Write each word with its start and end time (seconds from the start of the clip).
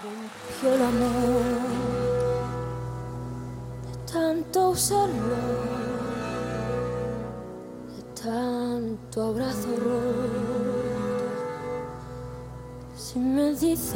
Rompió 0.00 0.74
el 0.74 0.82
amor 0.82 1.42
de 3.84 4.12
tanto 4.12 4.70
usarlo, 4.70 5.36
de 7.96 8.02
tanto 8.22 9.22
abrazo 9.24 9.68
roto, 9.76 11.24
sin 12.96 13.34
medidas, 13.34 13.92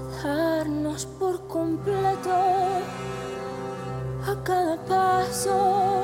de 0.00 0.28
darnos 0.28 1.06
por 1.06 1.46
completo 1.46 2.34
a 4.26 4.34
cada 4.42 4.76
paso. 4.84 5.97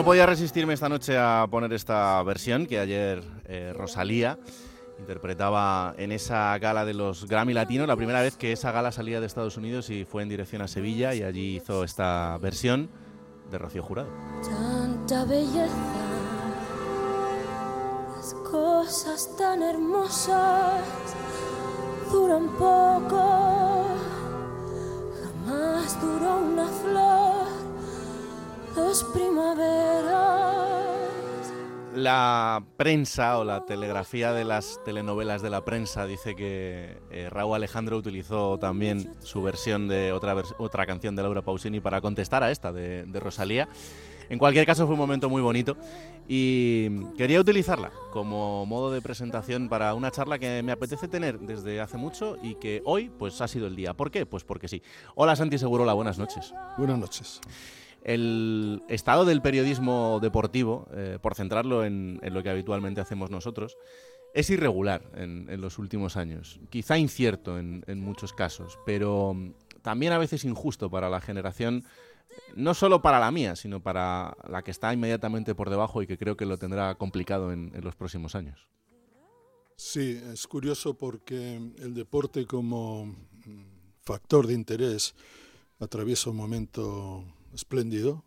No 0.00 0.06
podía 0.06 0.24
resistirme 0.24 0.72
esta 0.72 0.88
noche 0.88 1.18
a 1.18 1.46
poner 1.50 1.74
esta 1.74 2.22
versión 2.22 2.64
que 2.64 2.78
ayer 2.78 3.22
eh, 3.44 3.74
Rosalía 3.76 4.38
interpretaba 4.98 5.94
en 5.98 6.10
esa 6.10 6.56
gala 6.56 6.86
de 6.86 6.94
los 6.94 7.28
Grammy 7.28 7.52
Latinos, 7.52 7.86
la 7.86 7.96
primera 7.96 8.22
vez 8.22 8.34
que 8.38 8.52
esa 8.52 8.72
gala 8.72 8.92
salía 8.92 9.20
de 9.20 9.26
Estados 9.26 9.58
Unidos 9.58 9.90
y 9.90 10.06
fue 10.06 10.22
en 10.22 10.30
dirección 10.30 10.62
a 10.62 10.68
Sevilla 10.68 11.14
y 11.14 11.22
allí 11.22 11.56
hizo 11.56 11.84
esta 11.84 12.38
versión 12.38 12.88
de 13.50 13.58
Rocío 13.58 13.82
Jurado. 13.82 14.08
tanta 14.42 15.26
belleza, 15.26 15.68
las 18.16 18.32
cosas 18.50 19.36
tan 19.36 19.62
hermosas 19.62 20.82
duran 22.10 22.48
poco, 22.56 23.49
primaveras. 29.04 30.88
La 31.94 32.62
prensa 32.76 33.38
o 33.38 33.44
la 33.44 33.64
telegrafía 33.66 34.32
de 34.32 34.44
las 34.44 34.78
telenovelas 34.84 35.42
de 35.42 35.50
la 35.50 35.64
prensa 35.64 36.06
dice 36.06 36.36
que 36.36 36.98
eh, 37.10 37.28
Raúl 37.30 37.56
Alejandro 37.56 37.96
utilizó 37.96 38.58
también 38.58 39.12
su 39.20 39.42
versión 39.42 39.88
de 39.88 40.12
otra, 40.12 40.34
vers- 40.36 40.54
otra 40.58 40.86
canción 40.86 41.16
de 41.16 41.22
Laura 41.22 41.42
Pausini 41.42 41.80
para 41.80 42.00
contestar 42.00 42.44
a 42.44 42.50
esta 42.52 42.72
de, 42.72 43.04
de 43.04 43.20
Rosalía. 43.20 43.68
En 44.28 44.38
cualquier 44.38 44.64
caso 44.64 44.86
fue 44.86 44.94
un 44.94 45.00
momento 45.00 45.28
muy 45.28 45.42
bonito 45.42 45.76
y 46.28 46.88
quería 47.16 47.40
utilizarla 47.40 47.90
como 48.12 48.64
modo 48.64 48.92
de 48.92 49.02
presentación 49.02 49.68
para 49.68 49.92
una 49.94 50.12
charla 50.12 50.38
que 50.38 50.62
me 50.62 50.70
apetece 50.70 51.08
tener 51.08 51.40
desde 51.40 51.80
hace 51.80 51.96
mucho 51.96 52.36
y 52.40 52.54
que 52.54 52.80
hoy 52.84 53.10
pues 53.18 53.40
ha 53.40 53.48
sido 53.48 53.66
el 53.66 53.74
día. 53.74 53.94
¿Por 53.94 54.12
qué? 54.12 54.26
Pues 54.26 54.44
porque 54.44 54.68
sí. 54.68 54.80
Hola 55.16 55.34
Santi 55.34 55.58
Segurola, 55.58 55.92
buenas 55.94 56.16
noches. 56.18 56.54
Buenas 56.78 56.98
noches. 56.98 57.40
El 58.02 58.82
estado 58.88 59.24
del 59.24 59.42
periodismo 59.42 60.18
deportivo, 60.20 60.88
eh, 60.92 61.18
por 61.20 61.34
centrarlo 61.34 61.84
en, 61.84 62.20
lo 62.22 62.42
que 62.42 62.50
habitualmente 62.50 63.00
hacemos 63.00 63.30
nosotros, 63.30 63.76
es 64.32 64.48
irregular 64.50 65.02
en, 65.14 65.60
los 65.60 65.78
últimos 65.78 66.16
años. 66.16 66.60
Quizá 66.70 66.98
incierto 66.98 67.58
en, 67.58 67.84
en 67.86 68.00
muchos 68.00 68.32
casos, 68.32 68.78
pero 68.86 69.34
mm, 69.34 69.52
también 69.82 70.12
a 70.12 70.18
veces 70.18 70.44
injusto 70.44 70.90
para 70.90 71.10
la 71.10 71.20
generación, 71.20 71.84
no 72.54 72.74
solo 72.74 73.02
para 73.02 73.18
la 73.18 73.30
mía, 73.30 73.56
sino 73.56 73.82
para 73.82 74.36
la 74.48 74.62
que 74.62 74.70
está 74.70 74.92
inmediatamente 74.92 75.54
por 75.54 75.68
debajo 75.68 76.02
y 76.02 76.06
que 76.06 76.16
creo 76.18 76.36
que 76.36 76.46
lo 76.46 76.58
tendrá 76.58 76.94
complicado 76.94 77.52
en, 77.52 77.72
en 77.74 77.84
los 77.84 77.96
próximos 77.96 78.34
años. 78.34 78.68
Sí, 79.76 80.20
es 80.32 80.46
curioso 80.46 80.92
porque 80.94 81.56
el 81.56 81.94
deporte 81.94 82.46
como 82.46 83.06
mm, 83.06 83.62
factor 84.02 84.46
de 84.46 84.52
interés 84.52 85.14
atraviesa 85.78 86.30
un 86.30 86.36
momento 86.36 87.24
espléndido, 87.52 88.24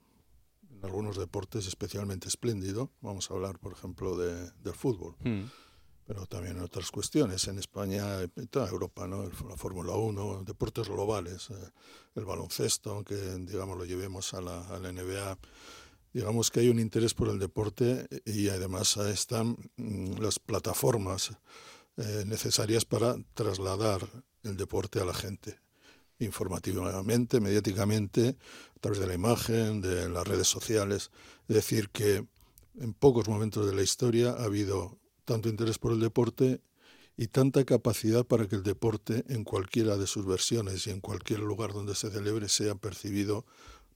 en 0.70 0.84
algunos 0.84 1.18
deportes 1.18 1.68
especialmente 1.68 2.28
espléndido. 2.28 2.92
Vamos 3.02 3.30
a 3.30 3.34
hablar, 3.34 3.60
por 3.60 3.74
ejemplo, 3.74 4.18
de, 4.18 4.52
del 4.64 4.74
fútbol, 4.74 5.16
Hmm. 5.24 5.44
pero 6.06 6.26
también 6.26 6.58
en 6.58 6.64
otras 6.64 6.92
cuestiones, 6.92 7.48
en 7.48 7.60
España, 7.60 8.22
en 8.22 8.48
toda 8.48 8.70
Europa, 8.70 9.08
¿no? 9.08 9.24
La 9.24 9.58
Fórmula 9.58 9.94
1, 9.94 10.44
deportes 10.44 10.90
globales, 10.90 11.50
eh, 11.50 11.56
el 12.16 12.26
baloncesto, 12.26 12.92
aunque 12.92 13.16
digamos 13.16 13.78
lo 13.78 13.86
llevemos 13.86 14.34
a 14.34 14.42
la, 14.42 14.68
a 14.68 14.80
la 14.80 14.92
NBA. 14.92 15.38
Digamos 16.14 16.52
que 16.52 16.60
hay 16.60 16.70
un 16.70 16.80
interés 16.80 17.14
por 17.14 17.30
el 17.30 17.40
deporte 17.40 18.08
y 18.26 18.50
además 18.50 18.98
están 18.98 19.58
mm, 19.78 20.20
las 20.22 20.38
plataformas 20.40 21.32
eh, 21.98 22.24
necesarias 22.26 22.86
para 22.86 23.16
trasladar 23.34 24.08
el 24.44 24.58
deporte 24.58 25.00
a 25.00 25.06
la 25.06 25.14
gente, 25.14 25.60
informativamente, 26.24 27.40
mediáticamente, 27.40 28.36
a 28.76 28.80
través 28.80 29.00
de 29.00 29.08
la 29.08 29.14
imagen, 29.14 29.82
de 29.82 30.10
las 30.10 30.28
redes 30.28 30.48
sociales. 30.48 31.12
Es 31.48 31.56
decir, 31.56 31.90
que 31.90 32.26
en 32.80 32.94
pocos 32.94 33.28
momentos 33.28 33.66
de 33.68 33.76
la 33.76 33.82
historia 33.84 34.32
ha 34.32 34.44
habido 34.46 34.98
tanto 35.26 35.50
interés 35.50 35.78
por 35.78 35.92
el 35.94 36.00
deporte 36.00 36.62
y 37.16 37.28
tanta 37.28 37.64
capacidad 37.64 38.26
para 38.26 38.48
que 38.48 38.56
el 38.56 38.64
deporte, 38.64 39.24
en 39.30 39.44
cualquiera 39.44 39.98
de 39.98 40.08
sus 40.08 40.26
versiones 40.26 40.88
y 40.88 40.90
en 40.90 41.00
cualquier 41.00 41.40
lugar 41.40 41.72
donde 41.72 41.94
se 41.96 42.10
celebre, 42.10 42.50
sea 42.50 42.76
percibido 42.76 43.46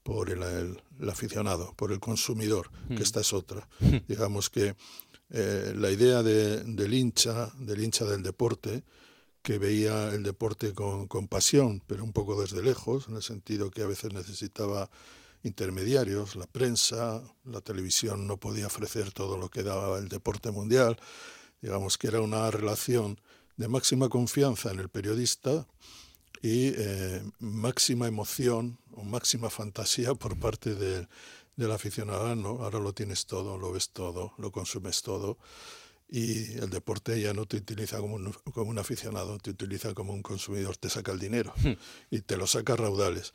por 0.04 0.30
el, 0.30 0.42
el- 0.42 0.80
el 1.00 1.10
aficionado, 1.10 1.74
por 1.76 1.92
el 1.92 1.98
consumidor, 2.00 2.70
que 2.88 3.02
esta 3.02 3.20
es 3.20 3.32
otra. 3.32 3.68
Digamos 4.06 4.48
que 4.48 4.74
eh, 5.30 5.74
la 5.76 5.90
idea 5.90 6.22
de- 6.22 6.62
del 6.64 6.94
hincha, 6.94 7.52
del 7.58 7.82
hincha 7.84 8.04
del 8.06 8.22
deporte, 8.22 8.84
que 9.42 9.58
veía 9.58 10.10
el 10.14 10.22
deporte 10.22 10.74
con, 10.74 11.06
con 11.08 11.28
pasión, 11.28 11.82
pero 11.86 12.04
un 12.04 12.12
poco 12.12 12.40
desde 12.40 12.62
lejos, 12.62 13.08
en 13.08 13.16
el 13.16 13.22
sentido 13.22 13.70
que 13.70 13.82
a 13.82 13.86
veces 13.86 14.12
necesitaba 14.12 14.90
intermediarios, 15.42 16.36
la 16.36 16.46
prensa, 16.46 17.22
la 17.44 17.60
televisión 17.60 18.26
no 18.26 18.38
podía 18.38 18.66
ofrecer 18.66 19.12
todo 19.12 19.38
lo 19.38 19.48
que 19.50 19.62
daba 19.62 19.98
el 19.98 20.08
deporte 20.08 20.50
mundial, 20.50 20.98
digamos 21.62 21.96
que 21.96 22.08
era 22.08 22.20
una 22.20 22.50
relación 22.50 23.20
de 23.56 23.68
máxima 23.68 24.08
confianza 24.08 24.70
en 24.70 24.80
el 24.80 24.88
periodista 24.88 25.66
y 26.42 26.68
eh, 26.76 27.22
máxima 27.40 28.06
emoción 28.06 28.78
o 28.92 29.04
máxima 29.04 29.50
fantasía 29.50 30.14
por 30.14 30.38
parte 30.38 30.74
de- 30.74 31.08
del 31.56 31.72
aficionado. 31.72 32.34
¿no? 32.36 32.62
Ahora 32.62 32.78
lo 32.78 32.92
tienes 32.92 33.26
todo, 33.26 33.58
lo 33.58 33.72
ves 33.72 33.90
todo, 33.90 34.32
lo 34.38 34.52
consumes 34.52 35.02
todo 35.02 35.38
y 36.10 36.54
el 36.54 36.70
deporte 36.70 37.20
ya 37.20 37.34
no 37.34 37.44
te 37.46 37.58
utiliza 37.58 37.98
como 37.98 38.14
un, 38.16 38.32
como 38.54 38.70
un 38.70 38.78
aficionado, 38.78 39.36
te 39.38 39.50
utiliza 39.50 39.92
como 39.94 40.12
un 40.14 40.22
consumidor, 40.22 40.76
te 40.76 40.88
saca 40.88 41.12
el 41.12 41.18
dinero 41.18 41.52
y 42.10 42.20
te 42.20 42.36
lo 42.36 42.46
saca 42.46 42.72
a 42.72 42.76
raudales. 42.76 43.32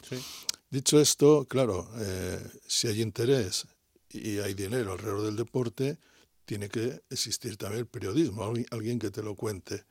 Dicho 0.71 0.99
esto, 0.99 1.45
claro, 1.47 1.87
eh, 1.99 2.39
si 2.65 2.87
hay 2.87 3.01
interés 3.01 3.67
y 4.09 4.39
hay 4.39 4.53
dinero 4.55 4.93
alrededor 4.93 5.21
del 5.23 5.35
deporte, 5.35 5.99
tiene 6.45 6.67
que 6.69 7.01
existir 7.11 7.57
también 7.57 7.81
el 7.81 7.87
periodismo, 7.87 8.43
alguien- 8.71 8.99
que 8.99 9.11
te 9.11 9.21
lo 9.21 9.35
cuente. 9.35 9.85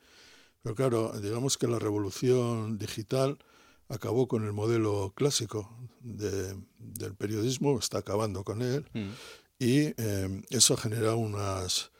Pero 0.61 0.75
claro, 0.75 1.13
digamos 1.21 1.57
que 1.57 1.67
la 1.67 1.79
revolución 1.79 2.77
digital 2.77 3.37
acabó 3.89 4.27
con 4.27 4.45
el 4.45 4.53
modelo 4.53 5.13
clásico 5.15 5.73
de- 6.01 6.55
del 6.79 7.15
periodismo, 7.15 7.79
está 7.79 7.99
acabando 7.99 8.43
con 8.43 8.61
él, 8.61 8.85
y 9.59 9.93
eh, 9.97 10.43
eso 10.49 10.75
genera 10.77 11.15
unas, 11.15 11.91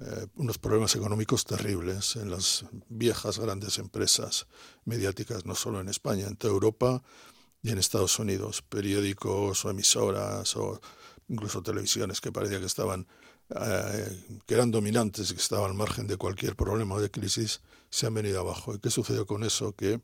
eh, 0.00 0.26
unos 0.36 0.58
problemas 0.58 0.96
económicos 0.96 1.44
terribles 1.44 2.16
en 2.16 2.30
las 2.30 2.64
viejas 2.88 3.38
grandes 3.38 3.78
empresas 3.78 4.46
mediáticas, 4.84 5.44
no 5.44 5.54
solo 5.54 5.80
en 5.80 5.88
España, 5.88 6.26
en 6.26 6.36
toda 6.36 6.52
Europa 6.52 7.02
y 7.62 7.70
en 7.70 7.78
Estados 7.78 8.18
Unidos, 8.18 8.62
periódicos 8.62 9.64
o 9.64 9.70
emisoras 9.70 10.56
o 10.56 10.80
incluso 11.28 11.62
televisiones 11.62 12.20
que 12.20 12.32
parecía 12.32 12.60
que 12.60 12.66
estaban 12.66 13.06
eh, 13.50 14.40
que 14.46 14.54
eran 14.54 14.70
dominantes 14.70 15.30
y 15.30 15.34
que 15.34 15.40
estaban 15.40 15.70
al 15.70 15.76
margen 15.76 16.06
de 16.06 16.16
cualquier 16.16 16.54
problema 16.54 16.98
de 17.00 17.10
crisis, 17.10 17.60
se 17.90 18.06
han 18.06 18.14
venido 18.14 18.40
abajo. 18.40 18.74
¿Y 18.74 18.78
qué 18.78 18.90
sucedió 18.90 19.26
con 19.26 19.42
eso? 19.42 19.74
Que 19.74 20.00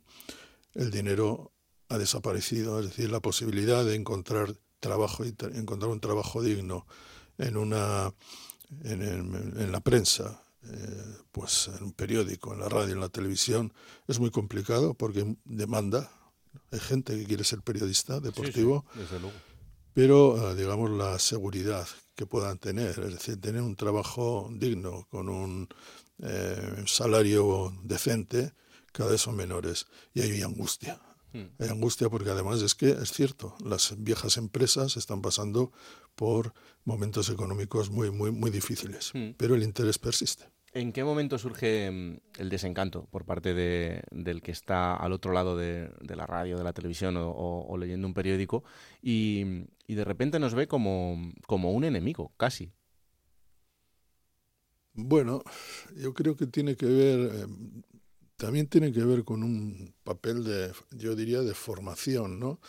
el 0.75 0.91
dinero 0.91 1.53
ha 1.89 1.97
desaparecido, 1.97 2.81
es 2.81 2.87
decir, 2.87 3.11
la 3.11 3.21
posibilidad 3.21 3.85
de 3.85 3.95
encontrar 3.95 4.57
trabajo 4.81 5.25
encontrar 5.25 5.91
un 5.91 6.01
trabajo 6.01 6.43
digno 6.43 6.87
en 7.39 7.57
una 7.57 8.13
en, 8.83 9.03
en- 9.03 9.55
en 9.61 9.73
la 9.73 9.81
prensa, 9.81 10.43
eh, 10.65 11.17
pues 11.33 11.69
en 11.69 11.83
un 11.85 11.93
periódico, 11.93 12.53
en 12.53 12.61
la 12.61 12.69
radio, 12.69 12.95
en 12.95 13.01
la 13.01 13.09
televisión, 13.09 13.73
es 14.09 14.19
muy 14.19 14.31
complicado 14.31 14.95
porque 14.95 15.37
demanda. 15.45 16.11
Hay 16.73 16.81
gente 16.81 17.17
que 17.19 17.25
quiere 17.27 17.45
ser 17.45 17.61
periodista 17.63 18.19
deportivo, 18.21 18.85
desde 18.95 19.21
luego. 19.21 19.37
pero 19.93 20.51
eh, 20.53 20.55
digamos 20.57 20.91
la 20.91 21.19
seguridad 21.19 21.87
que 22.15 22.27
puedan 22.27 22.59
tener, 22.59 22.91
es 22.99 23.13
decir, 23.13 23.41
tener 23.41 23.63
un 23.63 23.77
trabajo 23.77 24.49
digno 24.53 25.07
con 25.11 25.29
un 25.29 25.69
eh, 26.19 26.83
salario 26.87 27.73
decente, 27.83 28.53
cada 28.93 29.11
vez 29.11 29.21
son 29.21 29.37
menores 29.37 29.87
y 30.15 30.23
hay 30.23 30.41
angustia. 30.43 31.01
Hay 31.59 31.69
angustia 31.69 32.09
porque 32.09 32.31
además 32.31 32.63
es 32.63 32.75
que 32.75 32.91
es 32.91 33.13
cierto, 33.13 33.55
las 33.65 33.95
viejas 33.99 34.37
empresas 34.37 34.97
están 34.97 35.23
pasando 35.23 35.73
por 36.15 36.53
momentos 36.85 37.29
económicos 37.31 37.91
muy 37.91 38.11
muy 38.11 38.31
muy 38.31 38.51
difíciles, 38.51 39.13
pero 39.37 39.55
el 39.55 39.63
interés 39.63 39.99
persiste. 39.99 40.47
¿En 40.77 40.93
qué 40.93 41.05
momento 41.05 41.39
surge 41.39 41.91
mm, 41.91 42.19
el 42.39 42.51
desencanto 42.51 43.07
por 43.07 43.25
parte 43.25 43.55
de, 43.55 44.03
del 44.11 44.43
que 44.43 44.53
está 44.53 44.95
al 44.95 45.13
otro 45.13 45.33
lado 45.33 45.57
de, 45.57 45.91
la 46.07 46.27
radio, 46.27 46.59
de 46.59 46.65
la 46.65 46.75
televisión 46.75 47.17
o, 47.19 47.77
leyendo 47.79 48.07
un 48.07 48.13
periódico 48.13 48.63
y, 49.01 49.65
de 49.89 50.05
repente 50.05 50.39
nos 50.39 50.55
ve 50.55 50.69
como, 50.69 51.33
como 51.47 51.73
un 51.73 51.85
enemigo, 51.85 52.35
casi? 52.37 52.73
Bueno, 54.93 55.43
yo 55.97 56.13
creo 56.13 56.37
que 56.37 56.47
tiene 56.47 56.77
que 56.77 56.85
ver, 56.85 57.31
eh, 57.33 57.47
también 58.37 58.67
tiene 58.67 58.93
que 58.93 59.05
ver 59.05 59.25
con 59.25 59.43
un 59.43 59.95
papel 60.05 60.45
de, 60.45 60.73
yo 60.91 61.15
diría, 61.15 61.43
de 61.43 61.55
formación, 61.55 62.39
¿no? 62.39 62.61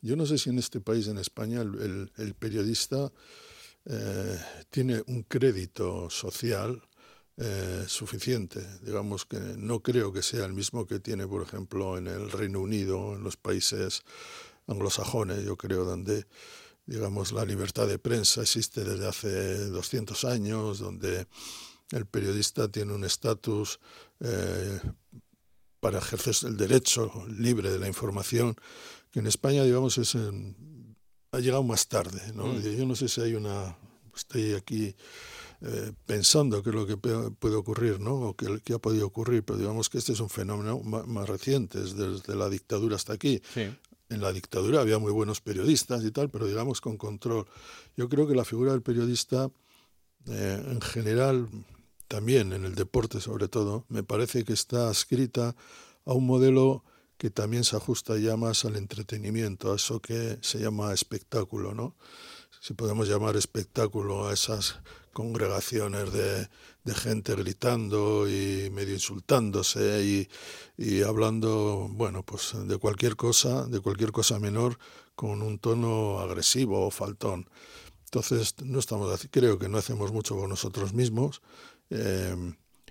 Yo 0.00 0.16
no 0.16 0.26
sé 0.26 0.38
si 0.38 0.50
en 0.50 0.58
este 0.58 0.80
país, 0.80 1.08
en 1.08 1.18
España, 1.18 1.62
el, 1.62 2.34
periodista 2.38 3.10
eh, 3.86 4.38
tiene 4.70 5.02
un 5.06 5.22
crédito 5.22 6.10
social 6.10 6.82
eh, 7.36 7.84
suficiente. 7.88 8.60
Digamos 8.82 9.24
que 9.24 9.38
no 9.38 9.80
creo 9.80 10.12
que 10.12 10.22
sea 10.22 10.44
el 10.44 10.52
mismo 10.52 10.86
que 10.86 11.00
tiene, 11.00 11.26
por 11.26 11.42
ejemplo, 11.42 11.96
en 11.96 12.06
el 12.06 12.30
Reino 12.30 12.60
Unido, 12.60 13.14
en 13.14 13.24
los 13.24 13.36
países 13.36 14.02
anglosajones, 14.66 15.44
yo 15.44 15.56
creo, 15.56 15.84
donde 15.84 16.26
digamos 16.86 17.32
la 17.32 17.44
libertad 17.44 17.86
de 17.86 17.98
prensa 17.98 18.42
existe 18.42 18.84
desde 18.84 19.08
hace 19.08 19.66
200 19.68 20.24
años, 20.24 20.78
donde 20.80 21.26
el 21.90 22.06
periodista 22.06 22.68
tiene 22.68 22.92
un 22.92 23.04
estatus 23.04 23.80
eh, 24.20 24.80
para 25.84 25.98
ejercer 25.98 26.34
el 26.48 26.56
derecho 26.56 27.12
libre 27.28 27.70
de 27.70 27.78
la 27.78 27.86
información, 27.86 28.56
que 29.10 29.18
en 29.18 29.26
España, 29.26 29.64
digamos, 29.64 29.98
es 29.98 30.16
ha 30.16 31.38
llegado 31.40 31.62
más 31.62 31.88
tarde. 31.88 32.22
¿no? 32.32 32.46
Mm. 32.46 32.62
Yo 32.62 32.86
no 32.86 32.96
sé 32.96 33.06
si 33.06 33.20
hay 33.20 33.34
una... 33.34 33.76
Estoy 34.16 34.54
aquí 34.54 34.96
eh, 35.60 35.92
pensando 36.06 36.62
qué 36.62 36.70
es 36.70 36.74
lo 36.74 36.86
que 36.86 36.96
puede 36.96 37.54
ocurrir, 37.54 38.00
¿no? 38.00 38.14
O 38.14 38.34
qué, 38.34 38.72
ha 38.72 38.78
podido 38.78 39.06
ocurrir, 39.06 39.42
pero 39.44 39.58
digamos 39.58 39.90
que 39.90 39.98
este 39.98 40.12
es 40.12 40.20
un 40.20 40.30
fenómeno 40.30 40.80
más, 40.80 41.28
reciente, 41.28 41.78
desde 41.80 42.34
la 42.34 42.48
dictadura 42.48 42.96
hasta 42.96 43.12
aquí. 43.12 43.42
En 44.08 44.22
la 44.22 44.32
dictadura 44.32 44.80
había 44.80 44.98
muy 44.98 45.12
buenos 45.12 45.42
periodistas 45.42 46.02
y 46.02 46.12
tal, 46.12 46.30
pero 46.30 46.46
digamos 46.46 46.80
con 46.80 46.96
control. 46.96 47.44
Yo 47.94 48.08
creo 48.08 48.26
que 48.26 48.34
la 48.34 48.46
figura 48.46 48.72
del 48.72 48.80
periodista, 48.80 49.50
eh, 50.28 50.64
en 50.66 50.80
general, 50.80 51.46
también 52.08 52.52
en 52.52 52.64
el 52.64 52.74
deporte 52.74 53.20
sobre 53.20 53.48
todo, 53.48 53.84
me 53.88 54.02
parece 54.02 54.44
que 54.44 54.52
está 54.52 54.90
escrita 54.90 55.56
a 56.04 56.12
un 56.12 56.26
modelo 56.26 56.84
que 57.18 57.30
también 57.30 57.64
se 57.64 57.76
ajusta 57.76 58.18
ya 58.18 58.36
más 58.36 58.64
al 58.64 58.76
entretenimiento, 58.76 59.72
a 59.72 59.76
eso 59.76 60.00
que 60.00 60.38
se 60.42 60.58
llama 60.58 60.92
espectáculo, 60.92 61.74
¿no? 61.74 61.94
Si 62.60 62.74
podemos 62.74 63.08
llamar 63.08 63.36
espectáculo 63.36 64.26
a 64.28 64.32
esas 64.32 64.80
congregaciones 65.12 66.12
de, 66.12 66.48
gente 66.94 67.34
gritando 67.34 68.28
y 68.28 68.68
medio 68.70 68.94
insultándose 68.94 70.04
y, 70.04 70.28
y, 70.76 71.02
hablando, 71.02 71.88
bueno, 71.90 72.22
pues 72.22 72.52
de 72.66 72.76
cualquier 72.78 73.16
cosa, 73.16 73.66
de 73.66 73.80
cualquier 73.80 74.12
cosa 74.12 74.38
menor, 74.38 74.78
con 75.14 75.42
un 75.42 75.58
tono 75.58 76.20
agresivo 76.20 76.86
o 76.86 76.90
faltón. 76.90 77.48
Entonces, 78.06 78.54
no 78.62 78.78
estamos, 78.78 79.26
creo 79.30 79.58
que 79.58 79.68
no 79.68 79.78
hacemos 79.78 80.12
mucho 80.12 80.36
por 80.36 80.48
nosotros 80.48 80.92
mismos 80.92 81.42
eh, 81.94 82.36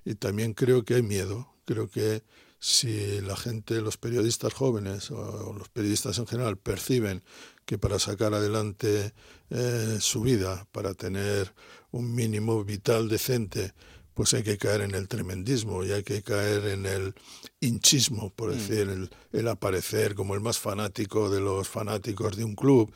y 0.05 0.15
también 0.15 0.53
creo 0.53 0.83
que 0.83 0.95
hay 0.95 1.03
miedo. 1.03 1.53
Creo 1.65 1.89
que 1.89 2.23
si 2.59 3.19
la 3.21 3.35
gente, 3.35 3.81
los 3.81 3.97
periodistas 3.97 4.53
jóvenes 4.53 5.11
o 5.11 5.53
los 5.57 5.69
periodistas 5.69 6.17
en 6.17 6.27
general 6.27 6.57
perciben 6.57 7.21
que 7.65 7.77
para 7.77 8.00
sacar 8.00 8.33
adelante 8.33 9.13
eh, 9.50 9.97
su 10.00 10.21
vida, 10.21 10.65
para 10.71 10.94
tener 10.94 11.53
un 11.91 12.15
mínimo 12.15 12.63
vital 12.63 13.09
decente, 13.09 13.73
pues 14.13 14.33
hay 14.33 14.44
que 14.44 14.57
caer 14.57 14.81
en 14.81 14.95
el 14.95 15.07
tremendismo 15.07 15.83
y 15.83 15.91
hay 15.91 16.03
que 16.03 16.21
caer 16.21 16.67
en 16.67 16.85
el 16.85 17.15
hinchismo, 17.59 18.29
por 18.29 18.49
mm. 18.49 18.53
decir, 18.53 19.09
el, 19.31 19.47
aparecer 19.47 20.15
como 20.15 20.33
el 20.33 20.41
más 20.41 20.59
fanático 20.59 21.29
de 21.29 21.41
los 21.41 21.67
fanáticos 21.67 22.38
de 22.38 22.44
un 22.44 22.56
club, 22.56 22.94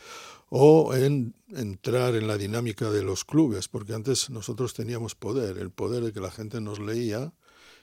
o 0.49 0.93
en 0.95 1.35
entrar 1.49 2.15
en 2.15 2.27
la 2.27 2.37
dinámica 2.37 2.89
de 2.89 3.03
los 3.03 3.25
clubes, 3.25 3.67
porque 3.67 3.93
antes 3.93 4.29
nosotros 4.29 4.73
teníamos 4.73 5.15
poder, 5.15 5.57
el 5.57 5.71
poder 5.71 6.03
de 6.03 6.13
que 6.13 6.19
la 6.19 6.31
gente 6.31 6.61
nos 6.61 6.79
leía, 6.79 7.33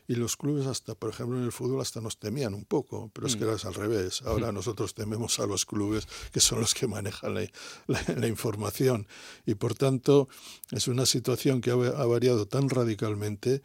y 0.06 0.16
los 0.16 0.36
clubes 0.36 0.66
hasta, 0.66 0.94
por 0.94 1.10
ejemplo, 1.10 1.38
en 1.38 1.44
el 1.44 1.52
fútbol 1.52 1.80
hasta 1.80 2.00
nos 2.00 2.18
temían 2.18 2.54
un 2.54 2.64
poco, 2.64 3.10
pero 3.14 3.26
es 3.26 3.36
que 3.36 3.44
mm. 3.44 3.48
era 3.48 3.56
al 3.64 3.74
revés. 3.74 4.22
Ahora 4.22 4.52
nosotros 4.52 4.94
tememos 4.94 5.38
a 5.40 5.46
los 5.46 5.64
clubes, 5.64 6.06
que 6.32 6.40
son 6.40 6.60
los 6.60 6.74
que 6.74 6.86
manejan 6.86 7.34
la, 7.34 8.28
información. 8.28 9.06
Y 9.46 9.54
por 9.54 9.74
tanto, 9.74 10.28
es 10.70 10.88
una 10.88 11.06
situación 11.06 11.60
que 11.62 11.70
ha, 11.70 11.76
variado 11.76 12.46
tan 12.46 12.68
radicalmente 12.68 13.62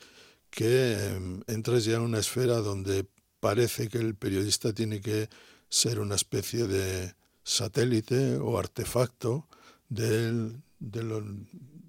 que 0.49 0.93
em, 0.93 1.41
entras 1.47 1.83
ya 1.83 1.97
en 1.97 2.01
una 2.03 2.19
esfera 2.19 2.57
donde 2.59 3.05
parece 3.39 3.89
que 3.89 3.97
el 3.97 4.15
periodista 4.15 4.73
tiene 4.73 5.01
que 5.01 5.29
ser 5.67 5.99
una 5.99 6.15
especie 6.15 6.67
de 6.67 7.13
satélite 7.49 8.37
o 8.37 8.57
artefacto 8.57 9.47
del, 9.89 10.61
del, 10.79 11.47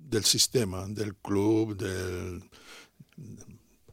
del 0.09 0.25
sistema, 0.25 0.87
del 0.87 1.15
club, 1.15 1.77
del, 1.77 2.43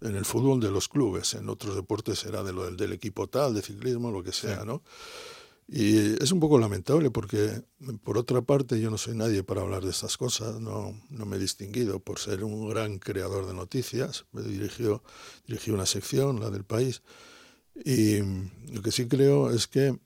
en 0.02 0.16
el 0.16 0.25
fútbol 0.25 0.60
de 0.62 0.72
los 0.72 0.88
clubes, 0.88 1.34
en 1.34 1.50
otros 1.50 1.75
deportes 1.75 2.19
será 2.19 2.44
de 2.44 2.54
lo 2.54 2.72
del, 2.72 2.94
equipo 2.94 3.28
tal, 3.28 3.54
de 3.54 3.62
ciclismo, 3.62 4.12
lo 4.12 4.24
que 4.24 4.31
sea, 4.31 4.64
¿no? 4.64 4.81
Y 5.69 6.24
es 6.24 6.31
un 6.31 6.40
poco 6.40 6.58
lamentable 6.58 7.12
porque, 7.12 7.62
por 8.04 8.18
otra 8.18 8.42
parte, 8.42 8.80
yo 8.80 8.90
no 8.90 8.98
soy 8.98 9.18
nadie 9.18 9.44
para 9.44 9.62
hablar 9.62 9.84
de 9.84 9.90
estas 9.90 10.16
cosas, 10.16 10.62
no, 10.62 10.98
no 11.10 11.25
me 11.25 11.36
he 11.36 11.40
distinguido 11.40 12.00
por 12.00 12.19
ser 12.19 12.46
un 12.46 12.69
gran 12.69 13.00
creador 13.00 13.46
de 13.46 13.54
noticias, 13.54 14.25
me 14.31 14.42
dirigió, 14.42 15.04
dirigí 15.46 15.72
una 15.72 15.86
sección, 15.86 16.40
la 16.40 16.50
del 16.50 16.64
país, 16.64 17.02
y 17.84 18.19
lo 18.72 18.81
que 18.81 18.94
sí 18.94 19.10
creo 19.10 19.52
es 19.52 19.68
que 19.68 20.00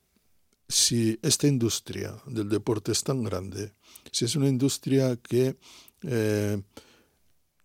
si 0.71 1.19
esta 1.21 1.47
industria 1.47 2.15
del 2.25 2.49
deporte 2.49 2.91
es 2.91 3.03
tan 3.03 3.23
grande, 3.23 3.73
si 4.11 4.25
es 4.25 4.35
una 4.35 4.47
industria 4.47 5.17
que... 5.17 5.57
Eh, 6.03 6.61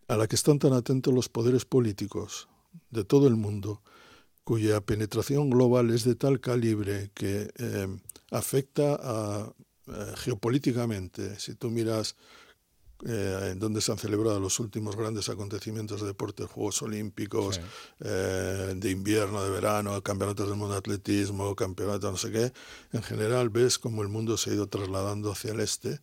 a 0.08 0.16
la 0.16 0.26
que 0.26 0.36
están 0.36 0.58
tan 0.58 0.72
atentos 0.72 1.12
los 1.12 1.28
poderes 1.28 1.64
políticos 1.64 2.48
de 2.90 3.04
todo 3.04 3.26
el 3.26 3.36
mundo, 3.36 3.82
cuya 4.44 4.80
penetración 4.80 5.50
global 5.50 5.90
es 5.90 6.04
de 6.04 6.14
tal 6.14 6.40
calibre 6.40 7.10
que 7.14 7.50
eh, 7.56 7.88
afecta 8.30 9.52
eh, 9.88 10.12
geopolíticamente. 10.16 11.38
Si 11.40 11.54
tú 11.54 11.70
miras 11.70 12.14
eh, 13.04 13.50
en 13.52 13.58
donde 13.58 13.80
se 13.80 13.92
han 13.92 13.98
celebrado 13.98 14.40
los 14.40 14.58
últimos 14.60 14.96
grandes 14.96 15.28
acontecimientos 15.28 16.00
de 16.00 16.06
deporte, 16.06 16.44
Juegos 16.44 16.80
Olímpicos, 16.82 17.60
de 17.98 18.90
invierno, 18.90 19.42
de 19.42 19.50
verano, 19.50 20.02
campeonatos 20.02 20.48
del 20.48 20.56
mundo 20.56 20.74
de 20.74 20.78
atletismo, 20.78 21.54
campeonatos 21.54 22.10
no 22.10 22.16
sé 22.16 22.30
qué, 22.30 22.52
en 22.92 23.02
general 23.02 23.50
ves 23.50 23.78
como 23.78 24.02
el 24.02 24.08
mundo 24.08 24.36
se 24.36 24.50
ha 24.50 24.54
ido 24.54 24.68
trasladando 24.68 25.32
hacia 25.32 25.52
el 25.52 25.60
este, 25.60 26.00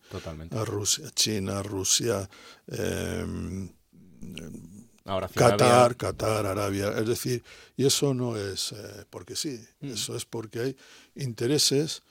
a 0.50 0.64
Rusia, 0.64 1.10
China, 1.14 1.62
Rusia, 1.62 2.28
Qatar, 5.04 5.96
Qatar, 5.96 6.46
Arabia. 6.46 6.92
Es 6.96 7.06
decir, 7.06 7.42
y 7.76 7.84
eso 7.84 8.14
no 8.14 8.36
es 8.36 8.72
eh, 8.72 9.04
porque 9.10 9.36
sí, 9.36 9.60
mm. 9.80 9.92
eso 9.92 10.16
es 10.16 10.24
porque 10.24 10.60
hay 10.60 10.76
intereses 11.14 12.02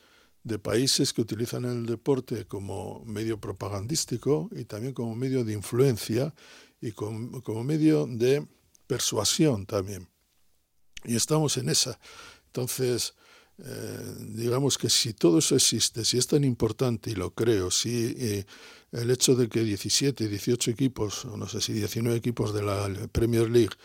de 0.43 0.59
países 0.59 1.13
que 1.13 1.21
utilizan 1.21 1.65
el 1.65 1.85
deporte 1.85 2.45
como 2.45 3.03
medio 3.05 3.39
propagandístico 3.39 4.49
y 4.55 4.65
también 4.65 4.93
como 4.93 5.15
medio 5.15 5.43
de 5.45 5.53
influencia 5.53 6.33
y 6.81 6.91
como, 6.91 7.41
como 7.41 7.63
medio 7.63 8.05
de 8.07 8.45
persuasión 8.87 9.65
también. 9.65 10.09
Y 11.05 11.15
estamos 11.15 11.57
en 11.57 11.69
esa. 11.69 11.99
Entonces, 12.47 13.13
eh, 13.59 14.15
digamos 14.19 14.77
que 14.77 14.89
si 14.89 15.13
todo 15.13 15.37
eso 15.37 15.55
existe, 15.55 16.03
si 16.03 16.17
es 16.17 16.27
tan 16.27 16.43
importante, 16.43 17.11
y 17.11 17.15
lo 17.15 17.31
creo, 17.33 17.69
si 17.69 18.15
eh, 18.17 18.45
el 18.91 19.11
hecho 19.11 19.35
de 19.35 19.47
que 19.47 19.63
17, 19.63 20.27
18 20.27 20.71
equipos, 20.71 21.25
no 21.25 21.47
sé 21.47 21.61
si 21.61 21.73
19 21.73 22.17
equipos 22.17 22.53
de 22.53 22.63
la 22.63 22.89
Premier 23.11 23.49
League 23.49 23.75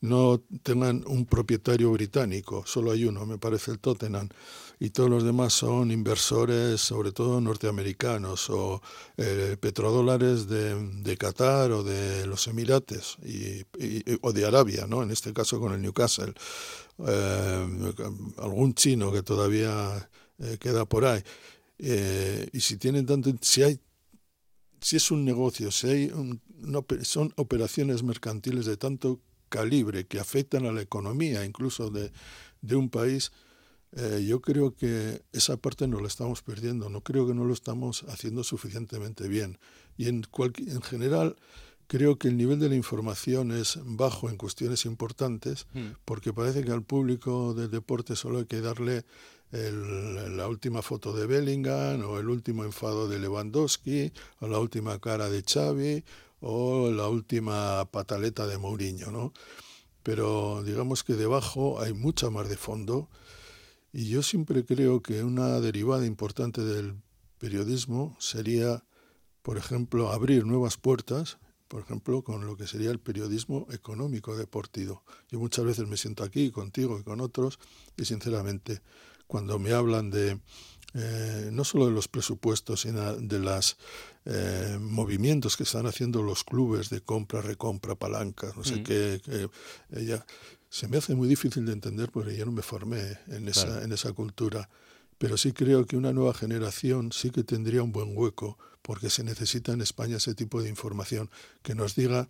no 0.00 0.42
tengan 0.62 1.04
un 1.06 1.26
propietario 1.26 1.90
británico, 1.92 2.64
solo 2.66 2.90
hay 2.90 3.04
uno, 3.04 3.26
me 3.26 3.38
parece 3.38 3.70
el 3.70 3.78
Tottenham, 3.78 4.28
y 4.80 4.90
todos 4.90 5.10
los 5.10 5.24
demás 5.24 5.52
son 5.52 5.90
inversores, 5.90 6.80
sobre 6.80 7.12
todo 7.12 7.40
norteamericanos, 7.40 8.48
o 8.50 8.80
eh, 9.16 9.56
petrodólares 9.60 10.48
de, 10.48 10.74
de, 11.02 11.16
Qatar 11.16 11.72
o 11.72 11.82
de 11.82 12.26
los 12.26 12.46
Emirates, 12.46 13.16
y, 13.24 13.64
o 14.20 14.32
de 14.32 14.46
Arabia, 14.46 14.86
¿no? 14.86 15.02
en 15.02 15.10
este 15.10 15.32
caso 15.32 15.58
con 15.58 15.72
el 15.72 15.82
Newcastle, 15.82 16.34
eh, 17.06 17.66
algún 18.38 18.74
chino 18.74 19.12
que 19.12 19.22
todavía 19.22 20.08
eh, 20.38 20.58
queda 20.60 20.84
por 20.84 21.04
ahí. 21.04 21.22
y 21.78 22.60
si 22.60 22.76
tienen 22.76 23.06
tanto, 23.06 23.32
si 23.40 23.62
hay 23.62 23.80
si 24.80 24.96
es 24.96 25.10
un 25.10 25.24
negocio, 25.24 25.70
si 25.70 25.88
hay 25.88 26.12
son 27.02 27.32
operaciones 27.36 28.02
mercantiles 28.02 28.66
de 28.66 28.76
tanto 28.76 29.20
calibre 29.48 30.06
que 30.06 30.20
afectan 30.20 30.66
a 30.66 30.72
la 30.72 30.82
economía 30.82 31.44
incluso 31.44 31.90
de, 31.90 32.12
un 32.76 32.90
país, 32.90 33.32
eh, 33.92 34.24
yo 34.26 34.40
creo 34.40 34.74
que 34.74 35.22
esa 35.32 35.56
parte 35.56 35.88
no 35.88 36.00
la 36.00 36.08
estamos 36.08 36.42
perdiendo, 36.42 36.88
no 36.90 37.00
creo 37.02 37.26
que 37.26 37.34
no 37.34 37.44
lo 37.44 37.54
estamos 37.54 38.04
haciendo 38.08 38.44
suficientemente 38.44 39.28
bien. 39.28 39.58
Y 39.96 40.08
en, 40.08 40.26
en 40.66 40.82
general 40.82 41.36
creo 41.86 42.18
que 42.18 42.28
el 42.28 42.36
nivel 42.36 42.58
de 42.60 42.68
la 42.68 42.74
información 42.76 43.50
es 43.50 43.78
bajo 43.82 44.28
en 44.28 44.36
cuestiones 44.36 44.84
importantes, 44.84 45.66
Mm. 45.72 45.96
porque 46.04 46.32
parece 46.34 46.62
que 46.64 46.70
al 46.72 46.82
público 46.82 47.54
del 47.54 47.70
deporte 47.70 48.14
solo 48.14 48.38
hay 48.40 48.44
que 48.44 48.60
darle 48.60 49.04
el- 49.52 50.36
la 50.36 50.46
última 50.48 50.82
foto 50.82 51.14
de 51.14 51.26
Bellingham 51.26 52.04
o 52.04 52.18
el 52.18 52.28
último 52.28 52.64
enfado 52.64 53.08
de 53.08 53.18
Lewandowski 53.18 54.12
o 54.40 54.48
la 54.48 54.58
última 54.58 54.98
cara 54.98 55.30
de 55.30 55.42
Xavi 55.42 56.04
o 56.40 56.90
la 56.90 57.08
última 57.08 57.86
pataleta 57.90 58.46
de 58.46 58.58
Mourinho, 58.58 59.10
¿no? 59.10 59.32
Pero 60.02 60.62
digamos 60.64 61.02
que 61.04 61.14
debajo 61.14 61.80
hay 61.80 61.92
mucha 61.94 62.30
más 62.30 62.48
de 62.50 62.56
fondo 62.58 63.08
y 63.98 64.08
yo 64.08 64.22
siempre 64.22 64.64
creo 64.64 65.02
que 65.02 65.24
una 65.24 65.58
derivada 65.58 66.06
importante 66.06 66.62
del 66.62 67.02
periodismo 67.38 68.16
sería, 68.20 68.84
por 69.42 69.58
ejemplo, 69.58 70.12
abrir 70.12 70.46
nuevas 70.46 70.76
puertas, 70.76 71.38
por 71.66 71.82
ejemplo, 71.82 72.22
con 72.22 72.46
lo 72.46 72.56
que 72.56 72.68
sería 72.68 72.92
el 72.92 73.00
periodismo 73.00 73.66
económico 73.72 74.36
deportivo. 74.36 75.02
Yo 75.32 75.40
muchas 75.40 75.64
veces 75.64 75.88
me 75.88 75.96
siento 75.96 76.22
aquí 76.22 76.52
contigo 76.52 77.00
y 77.00 77.02
con 77.02 77.20
otros 77.20 77.58
y 77.96 78.04
sinceramente 78.04 78.82
cuando 79.26 79.58
me 79.58 79.72
hablan 79.72 80.10
de 80.10 80.38
eh, 80.94 81.50
no 81.52 81.64
solo 81.64 81.86
de 81.86 81.92
los 81.92 82.06
presupuestos, 82.06 82.82
sino 82.82 83.16
de 83.16 83.38
los 83.40 83.76
eh, 84.26 84.78
movimientos 84.80 85.56
que 85.56 85.64
están 85.64 85.86
haciendo 85.86 86.22
los 86.22 86.44
clubes 86.44 86.88
de 86.88 87.00
compra, 87.00 87.42
recompra, 87.42 87.96
palancas, 87.96 88.56
no 88.56 88.62
sé 88.62 88.76
Mm. 88.76 88.84
qué, 88.84 89.20
que 89.24 89.50
ella 89.90 90.24
se 90.70 90.88
me 90.88 90.98
hace 90.98 91.14
muy 91.14 91.28
difícil 91.28 91.64
de 91.66 91.72
entender 91.72 92.10
porque 92.10 92.36
yo 92.36 92.44
no 92.46 92.52
me 92.52 92.62
formé 92.62 93.18
en 93.28 93.48
esa, 93.48 93.66
Claro. 93.66 93.82
en 93.82 93.92
esa 93.92 94.12
cultura. 94.12 94.68
Pero 95.18 95.36
sí 95.36 95.52
creo 95.52 95.84
que 95.86 95.96
una 95.96 96.12
nueva 96.12 96.32
generación 96.34 97.10
sí 97.12 97.30
que 97.30 97.42
tendría 97.42 97.82
un 97.82 97.90
buen 97.92 98.16
hueco, 98.16 98.56
porque 98.82 99.10
se 99.10 99.24
necesita 99.24 99.72
en 99.72 99.80
España 99.80 100.16
ese 100.18 100.34
tipo 100.34 100.62
de 100.62 100.68
información 100.68 101.28
que 101.62 101.74
nos 101.74 101.94
diga 101.94 102.28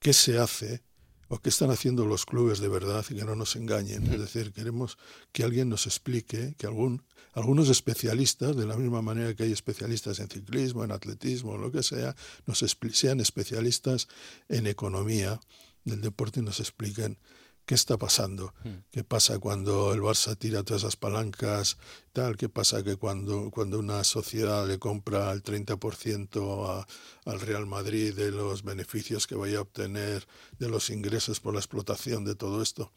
qué 0.00 0.12
se 0.12 0.38
hace 0.38 0.82
o 1.28 1.38
qué 1.38 1.48
están 1.50 1.70
haciendo 1.70 2.06
los 2.06 2.26
clubes 2.26 2.60
de 2.60 2.68
verdad 2.68 3.04
y 3.10 3.14
que 3.16 3.24
no 3.24 3.34
nos 3.36 3.56
engañen. 3.56 4.04
Es 4.12 4.20
decir, 4.20 4.52
queremos 4.52 4.96
que 5.32 5.44
alguien 5.44 5.68
nos 5.68 5.86
explique, 5.86 6.54
que 6.58 6.66
algún, 6.66 7.02
algunos 7.32 7.68
especialistas, 7.68 8.56
de 8.56 8.66
la 8.66 8.76
misma 8.76 9.02
manera 9.02 9.34
que 9.34 9.42
hay 9.44 9.52
especialistas 9.52 10.18
en 10.20 10.28
ciclismo, 10.28 10.84
en 10.84 10.92
atletismo, 10.92 11.56
lo 11.58 11.70
que 11.72 11.82
sea, 11.82 12.14
nos 12.46 12.64
sean 12.92 13.20
especialistas 13.20 14.08
en 14.48 14.66
economía 14.66 15.40
del 15.84 16.00
deporte 16.00 16.40
y 16.40 16.42
nos 16.42 16.60
expliquen 16.60 17.18
qué 17.66 17.74
está 17.74 17.96
pasando, 17.96 18.52
qué 18.90 19.04
pasa 19.04 19.38
cuando 19.38 19.92
el 19.94 20.00
Barça 20.00 20.36
tira 20.36 20.62
todas 20.64 20.82
esas 20.82 20.96
palancas, 20.96 21.78
tal, 22.12 22.36
qué 22.36 22.48
pasa 22.48 22.82
que 22.82 22.96
cuando, 22.96 23.50
cuando 23.50 23.78
una 23.78 24.04
sociedad 24.04 24.66
le 24.68 24.78
compra 24.78 25.32
el 25.32 25.42
30% 25.42 26.68
a- 26.70 26.86
al 27.24 27.40
Real 27.40 27.66
Madrid 27.66 28.14
de 28.14 28.30
los 28.30 28.62
beneficios 28.62 29.26
que 29.26 29.34
vaya 29.34 29.58
a 29.58 29.62
obtener, 29.62 30.26
de 30.58 30.68
los 30.68 30.90
ingresos 30.90 31.40
por 31.40 31.54
la 31.54 31.60
explotación 31.60 32.24
de 32.24 32.34
todo 32.34 32.60
esto. 32.62 32.92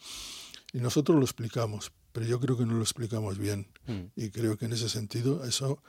Y 0.74 0.80
nosotros 0.80 1.18
lo 1.18 1.24
explicamos, 1.24 1.94
pero 2.12 2.26
yo 2.26 2.40
creo 2.42 2.58
que 2.58 2.66
no 2.66 2.74
lo 2.74 2.82
explicamos 2.84 3.38
bien. 3.38 3.68
Mm. 3.86 4.02
Y 4.18 4.30
creo 4.32 4.58
que 4.58 4.66
en 4.66 4.74
ese 4.74 4.90
sentido 4.90 5.46
eso 5.46 5.82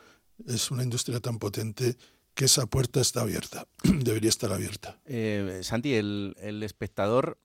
es 0.46 0.70
una 0.70 0.84
industria 0.84 1.18
tan 1.18 1.38
potente 1.40 1.96
que 2.34 2.44
esa 2.44 2.66
puerta 2.66 3.00
está 3.00 3.22
abierta, 3.22 3.66
debería 3.82 4.30
estar 4.30 4.52
abierta. 4.52 5.00
Eh, 5.06 5.62
Santi, 5.64 5.94
el, 5.94 6.36
el 6.38 6.62
espectador 6.62 7.38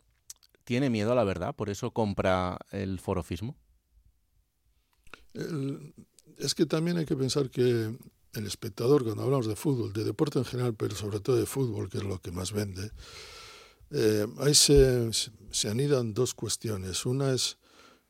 tiene 0.64 0.90
miedo 0.90 1.12
a 1.12 1.16
la 1.16 1.24
verdad, 1.24 1.56
por 1.56 1.70
eso 1.70 1.92
compra 1.92 2.58
el 2.72 3.00
forofismo. 3.00 3.58
El- 5.34 5.94
es 6.38 6.56
que 6.56 6.66
también 6.66 6.98
hay 6.98 7.06
que 7.06 7.16
pensar 7.16 7.50
que 7.50 7.96
el 8.34 8.48
espectador, 8.48 9.04
cuando 9.04 9.24
hablamos 9.24 9.48
de 9.48 9.56
fútbol, 9.56 9.94
de 9.94 10.04
deporte 10.04 10.40
en 10.40 10.46
general, 10.46 10.74
pero 10.76 10.96
sobre 10.96 11.20
todo 11.20 11.36
de 11.36 11.46
fútbol, 11.46 11.90
que 11.90 12.00
es 12.00 12.04
lo 12.04 12.20
que 12.20 12.32
más 12.32 12.52
vende, 12.52 12.92
eh, 13.92 14.26
ahí 14.40 14.56
se, 14.56 15.10
se 15.52 15.70
anidan 15.70 16.14
dos 16.14 16.34
cuestiones. 16.34 17.06
Una 17.06 17.34
es 17.34 17.58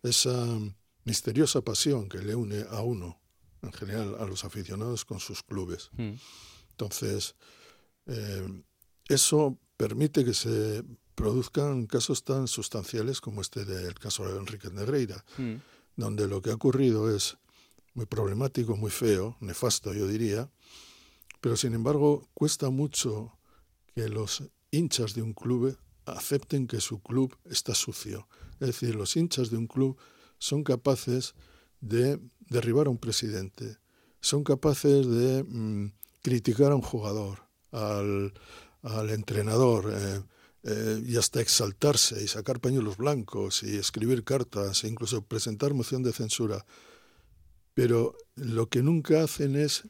esa 0.01 0.47
misteriosa 1.03 1.61
pasión 1.61 2.07
que 2.07 2.19
le 2.19 2.35
une 2.35 2.63
a 2.69 2.81
uno, 2.81 3.19
en 3.61 3.73
general 3.73 4.15
a 4.19 4.25
los 4.25 4.45
aficionados, 4.45 5.03
con 5.03 5.19
sus 5.19 5.43
clubes. 5.43 5.89
Mm. 5.97 6.13
Entonces, 6.71 7.35
eh, 8.05 8.63
eso 9.09 9.59
permite 9.75 10.23
que 10.23 10.33
se 10.33 10.83
produzcan 11.15 11.85
casos 11.85 12.23
tan 12.23 12.47
sustanciales 12.47 13.21
como 13.21 13.41
este 13.41 13.65
del 13.65 13.93
caso 13.95 14.27
de 14.27 14.37
Enrique 14.37 14.69
Negreira, 14.69 15.23
Mm. 15.37 15.55
donde 15.95 16.27
lo 16.27 16.41
que 16.41 16.51
ha 16.51 16.55
ocurrido 16.55 17.15
es 17.15 17.37
muy 17.93 18.05
problemático, 18.05 18.75
muy 18.75 18.89
feo, 18.91 19.37
nefasto 19.39 19.93
yo 19.93 20.07
diría, 20.07 20.49
pero 21.41 21.55
sin 21.55 21.73
embargo 21.73 22.27
cuesta 22.33 22.69
mucho 22.69 23.37
que 23.93 24.09
los 24.09 24.43
hinchas 24.71 25.13
de 25.13 25.21
un 25.21 25.33
club 25.33 25.77
acepten 26.05 26.67
que 26.67 26.81
su 26.81 27.01
club 27.01 27.37
está 27.45 27.75
sucio. 27.75 28.27
Es 28.59 28.67
decir, 28.67 28.95
los 28.95 29.15
hinchas 29.15 29.49
de 29.51 29.57
un 29.57 29.67
club 29.67 29.97
son 30.39 30.63
capaces 30.63 31.35
de 31.79 32.19
derribar 32.49 32.87
a 32.87 32.89
un 32.89 32.97
presidente, 32.97 33.77
son 34.19 34.43
capaces 34.43 35.05
de 35.05 35.43
mm, 35.43 35.93
criticar 36.23 36.71
a 36.71 36.75
un 36.75 36.81
jugador, 36.81 37.43
al, 37.71 38.33
al 38.81 39.09
entrenador, 39.11 39.93
eh, 39.95 40.23
eh, 40.63 41.03
y 41.05 41.17
hasta 41.17 41.41
exaltarse 41.41 42.23
y 42.23 42.27
sacar 42.27 42.61
pañuelos 42.61 42.95
blancos 42.95 43.63
y 43.63 43.75
escribir 43.77 44.23
cartas 44.23 44.83
e 44.83 44.87
incluso 44.87 45.25
presentar 45.25 45.73
moción 45.73 46.03
de 46.03 46.13
censura. 46.13 46.65
Pero 47.73 48.15
lo 48.35 48.69
que 48.69 48.81
nunca 48.81 49.23
hacen 49.23 49.55
es 49.57 49.83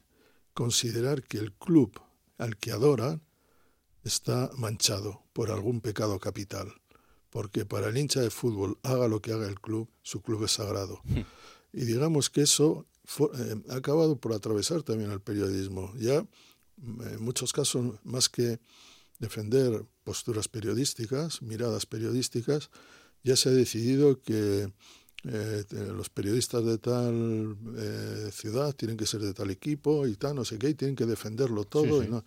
considerar 0.53 1.23
que 1.23 1.37
el 1.37 1.53
club 1.53 1.99
al 2.37 2.57
que 2.57 2.71
adoran 2.71 3.21
está 4.03 4.49
manchado 4.57 5.23
por 5.33 5.51
algún 5.51 5.79
pecado 5.79 6.19
capital. 6.19 6.73
Porque 7.29 7.65
para 7.65 7.89
el 7.89 7.97
hincha 7.97 8.21
de 8.21 8.29
fútbol, 8.29 8.79
haga 8.83 9.07
lo 9.07 9.21
que 9.21 9.31
haga 9.31 9.47
el 9.47 9.59
club, 9.59 9.89
su 10.01 10.21
club 10.21 10.43
es 10.43 10.51
sagrado. 10.51 11.01
Y 11.71 11.85
digamos 11.85 12.29
que 12.29 12.41
eso 12.41 12.85
eh, 13.19 13.55
ha 13.69 13.75
acabado 13.75 14.17
por 14.17 14.33
atravesar 14.33 14.83
también 14.83 15.09
al 15.09 15.21
periodismo. 15.21 15.93
Ya, 15.97 16.25
en 16.77 17.23
muchos 17.23 17.53
casos, 17.53 17.95
más 18.03 18.29
que 18.29 18.59
defender 19.19 19.85
posturas 20.03 20.47
periodísticas, 20.47 21.41
miradas 21.41 21.85
periodísticas, 21.85 22.69
ya 23.23 23.35
se 23.35 23.49
ha 23.49 23.51
decidido 23.53 24.21
que 24.21 24.71
eh, 25.25 25.63
los 25.95 26.09
periodistas 26.09 26.65
de 26.65 26.77
tal 26.77 27.55
eh, 27.77 28.29
ciudad 28.33 28.73
tienen 28.75 28.97
que 28.97 29.05
ser 29.05 29.21
de 29.21 29.33
tal 29.33 29.49
equipo 29.51 30.05
y 30.07 30.15
tal, 30.15 30.35
no 30.35 30.43
sé 30.45 30.57
qué, 30.59 30.69
y 30.69 30.73
tienen 30.75 30.95
que 30.95 31.05
defenderlo 31.05 31.63
todo. 31.63 32.01
sí. 32.01 32.07
Y, 32.07 32.11
no- 32.11 32.25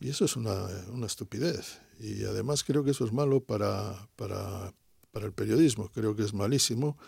y 0.00 0.08
eso 0.10 0.24
es 0.26 0.36
una, 0.36 0.66
una 0.92 1.06
estupidez. 1.06 1.78
Y 2.00 2.24
además 2.24 2.64
creo 2.64 2.84
que 2.84 2.90
eso 2.90 3.04
es 3.06 3.12
malo 3.12 3.40
para, 3.40 4.08
para, 4.16 4.74
para 5.10 5.26
el 5.26 5.32
periodismo. 5.32 5.90
Creo 5.90 6.14
que 6.14 6.22
es 6.22 6.34
malísimo 6.34 6.98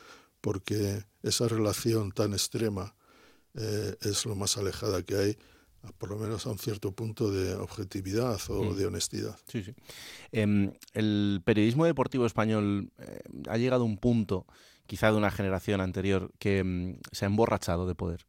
porque 0.40 1.04
esa 1.22 1.48
relación 1.48 2.12
tan 2.12 2.32
extrema 2.32 2.94
eh, 3.54 3.96
es 4.02 4.24
lo 4.24 4.34
más 4.36 4.56
alejada 4.56 5.02
que 5.02 5.16
hay, 5.16 5.38
por 5.98 6.10
lo 6.10 6.16
menos 6.18 6.46
a 6.46 6.50
un 6.50 6.58
cierto 6.58 6.92
punto 6.92 7.30
de 7.30 7.54
objetividad 7.54 8.38
o 8.48 8.72
Mm. 8.72 8.76
de 8.76 8.86
honestidad. 8.86 9.38
Sí, 9.46 9.62
sí. 9.62 9.74
Em, 10.32 10.72
el 10.92 11.40
periodismo 11.44 11.84
deportivo 11.86 12.26
español 12.26 12.90
eh, 12.98 13.20
ha 13.48 13.56
llegado 13.58 13.82
a 13.82 13.86
un 13.86 13.96
punto, 13.98 14.46
quizá 14.86 15.10
de 15.10 15.16
una 15.18 15.30
generación 15.30 15.80
anterior, 15.80 16.30
que 16.38 16.62
mm, 16.64 16.98
se 17.12 17.24
ha 17.24 17.28
emborrachado 17.28 17.86
de 17.86 17.94
poder. 17.94 18.26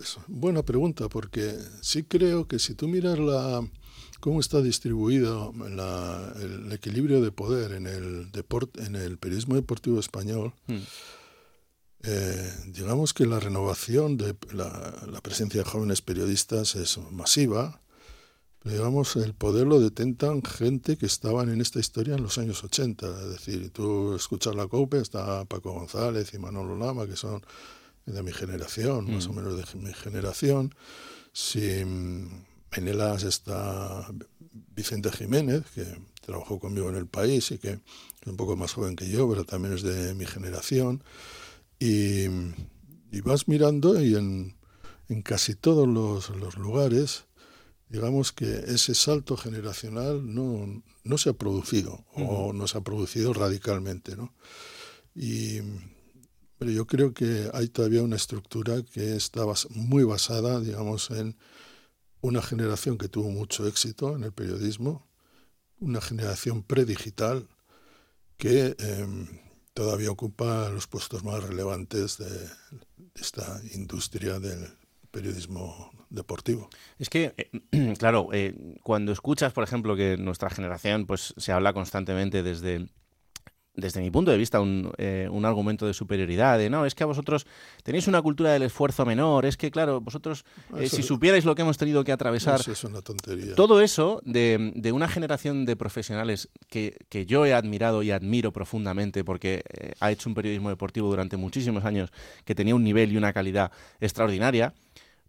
Es 0.00 0.16
buena 0.28 0.62
pregunta, 0.62 1.08
porque 1.08 1.54
sí 1.80 2.04
creo 2.04 2.46
que 2.46 2.58
si 2.58 2.74
tú 2.74 2.86
miras 2.88 3.18
la, 3.18 3.66
cómo 4.20 4.38
está 4.40 4.60
distribuido 4.62 5.52
la- 5.70 6.32
el 6.40 6.70
equilibrio 6.72 7.20
de 7.20 7.32
poder 7.32 7.72
en 7.72 7.86
el, 7.86 8.30
deporte, 8.30 8.84
en 8.84 8.94
el 8.94 9.18
periodismo 9.18 9.54
deportivo 9.56 9.98
español, 9.98 10.52
Mm. 10.68 10.76
Eh, 12.04 12.52
digamos 12.66 13.14
que 13.14 13.26
la 13.26 13.38
renovación 13.40 14.16
de 14.16 14.34
la, 14.52 14.94
la 15.06 15.20
presencia 15.20 15.62
de 15.62 15.68
jóvenes 15.68 16.02
periodistas 16.02 16.74
es 16.76 16.98
masiva, 17.10 17.80
pero 18.60 18.74
digamos 18.76 19.16
el 19.16 19.34
poder 19.34 19.66
lo 19.66 19.80
detentan 19.80 20.42
gente 20.42 20.96
que 20.96 21.06
estaban 21.06 21.48
en 21.50 21.60
esta 21.60 21.80
historia 21.80 22.14
en 22.14 22.22
los 22.22 22.38
años 22.38 22.62
80. 22.64 23.06
Es 23.22 23.28
decir, 23.30 23.70
tú 23.70 24.14
escuchas 24.14 24.54
la 24.54 24.66
COPE, 24.66 24.98
está 25.00 25.44
Paco 25.46 25.72
González 25.72 26.32
y 26.34 26.38
Manolo 26.38 26.76
Lama, 26.76 27.06
que 27.06 27.16
son 27.16 27.42
de 28.06 28.22
mi 28.22 28.32
generación, 28.32 29.12
más 29.12 29.26
o 29.26 29.32
Mm. 29.32 29.36
menos 29.36 29.56
de 29.56 29.78
mi 29.80 29.92
generación. 29.92 30.74
Si 31.32 31.84
mm, 31.84 32.44
Menelas 32.76 33.22
está 33.24 34.06
Vicente 34.74 35.10
Jiménez, 35.12 35.64
que 35.74 35.84
trabajó 36.24 36.58
conmigo 36.58 36.88
en 36.88 36.96
el 36.96 37.06
país 37.06 37.50
y 37.50 37.58
que 37.58 37.70
es 37.72 38.26
un 38.26 38.36
poco 38.36 38.56
más 38.56 38.72
joven 38.72 38.96
que 38.96 39.08
yo, 39.08 39.28
pero 39.28 39.44
también 39.44 39.74
es 39.74 39.82
de 39.82 40.14
mi 40.14 40.24
generación. 40.26 41.02
Y, 41.84 42.26
y 43.10 43.20
vas 43.22 43.48
mirando 43.48 44.00
y 44.00 44.14
en, 44.14 44.56
en 45.08 45.22
casi 45.22 45.54
todos 45.54 45.88
los, 45.88 46.30
los 46.30 46.56
lugares, 46.56 47.24
digamos 47.88 48.32
que 48.32 48.46
ese 48.68 48.94
salto 48.94 49.36
generacional 49.36 50.34
no, 50.34 50.82
no 51.04 51.18
se 51.18 51.30
ha 51.30 51.32
producido 51.32 52.04
o 52.14 52.52
no 52.52 52.66
se 52.68 52.78
ha 52.78 52.82
producido 52.82 53.32
radicalmente. 53.32 54.16
¿no? 54.16 54.32
Y, 55.14 55.60
pero 56.58 56.70
yo 56.70 56.86
creo 56.86 57.12
que 57.12 57.50
hay 57.52 57.68
todavía 57.68 58.02
una 58.02 58.16
estructura 58.16 58.82
que 58.82 59.16
está 59.16 59.44
bas- 59.44 59.68
muy 59.70 60.04
basada, 60.04 60.60
digamos, 60.60 61.10
en 61.10 61.36
una 62.20 62.40
generación 62.40 62.96
que 62.98 63.08
tuvo 63.08 63.30
mucho 63.30 63.66
éxito 63.66 64.14
en 64.14 64.22
el 64.22 64.32
periodismo, 64.32 65.08
una 65.80 66.00
generación 66.00 66.62
predigital 66.62 67.48
que 68.36 68.76
em, 68.78 69.26
todavía 69.74 70.10
ocupa 70.10 70.68
los 70.68 70.86
puestos 70.86 71.24
más 71.24 71.42
relevantes 71.42 72.18
de, 72.18 72.48
esta 73.14 73.60
industria 73.74 74.38
del 74.38 74.68
periodismo 75.10 75.90
deportivo. 76.10 76.70
Es 76.98 77.08
que, 77.08 77.34
eh, 77.36 77.94
claro, 77.98 78.28
eh, 78.32 78.54
cuando 78.82 79.12
escuchas, 79.12 79.52
por 79.52 79.64
ejemplo, 79.64 79.96
que 79.96 80.16
nuestra 80.16 80.50
generación 80.50 81.06
pues 81.06 81.34
se 81.36 81.52
habla 81.52 81.72
constantemente 81.72 82.42
desde 82.42 82.88
desde 83.74 84.00
mi 84.00 84.10
punto 84.10 84.30
de 84.30 84.36
vista, 84.36 84.60
un, 84.60 84.92
eh, 84.98 85.28
un, 85.30 85.44
argumento 85.46 85.86
de 85.86 85.94
superioridad, 85.94 86.58
de 86.58 86.68
no, 86.68 86.84
es 86.84 86.94
que 86.94 87.04
a 87.04 87.06
vosotros 87.06 87.46
tenéis 87.82 88.06
una 88.06 88.20
cultura 88.20 88.52
del 88.52 88.62
esfuerzo 88.62 89.06
menor, 89.06 89.46
es 89.46 89.56
que, 89.56 89.70
claro, 89.70 90.00
vosotros, 90.00 90.44
eh, 90.76 90.88
si 90.88 91.02
supierais 91.02 91.44
lo 91.46 91.54
que 91.54 91.62
hemos 91.62 91.78
tenido 91.78 92.04
que 92.04 92.12
atravesar... 92.12 92.60
Eso 92.60 92.72
es 92.72 92.84
una 92.84 93.00
tontería. 93.00 93.54
Todo 93.54 93.80
eso 93.80 94.20
de, 94.24 94.72
de 94.74 94.92
una 94.92 95.08
generación 95.08 95.64
de 95.64 95.76
profesionales 95.76 96.50
que, 96.68 96.98
que, 97.08 97.24
yo 97.24 97.46
he 97.46 97.54
admirado 97.54 98.02
y 98.02 98.10
admiro 98.10 98.52
profundamente 98.52 99.24
porque 99.24 99.62
eh, 99.72 99.92
ha 100.00 100.10
hecho 100.10 100.28
un 100.28 100.34
periodismo 100.34 100.68
deportivo 100.68 101.08
durante 101.08 101.38
muchísimos 101.38 101.84
años 101.84 102.10
que 102.44 102.54
tenía 102.54 102.74
un 102.74 102.84
nivel 102.84 103.12
y 103.12 103.16
una 103.16 103.32
calidad 103.32 103.72
extraordinaria, 104.00 104.74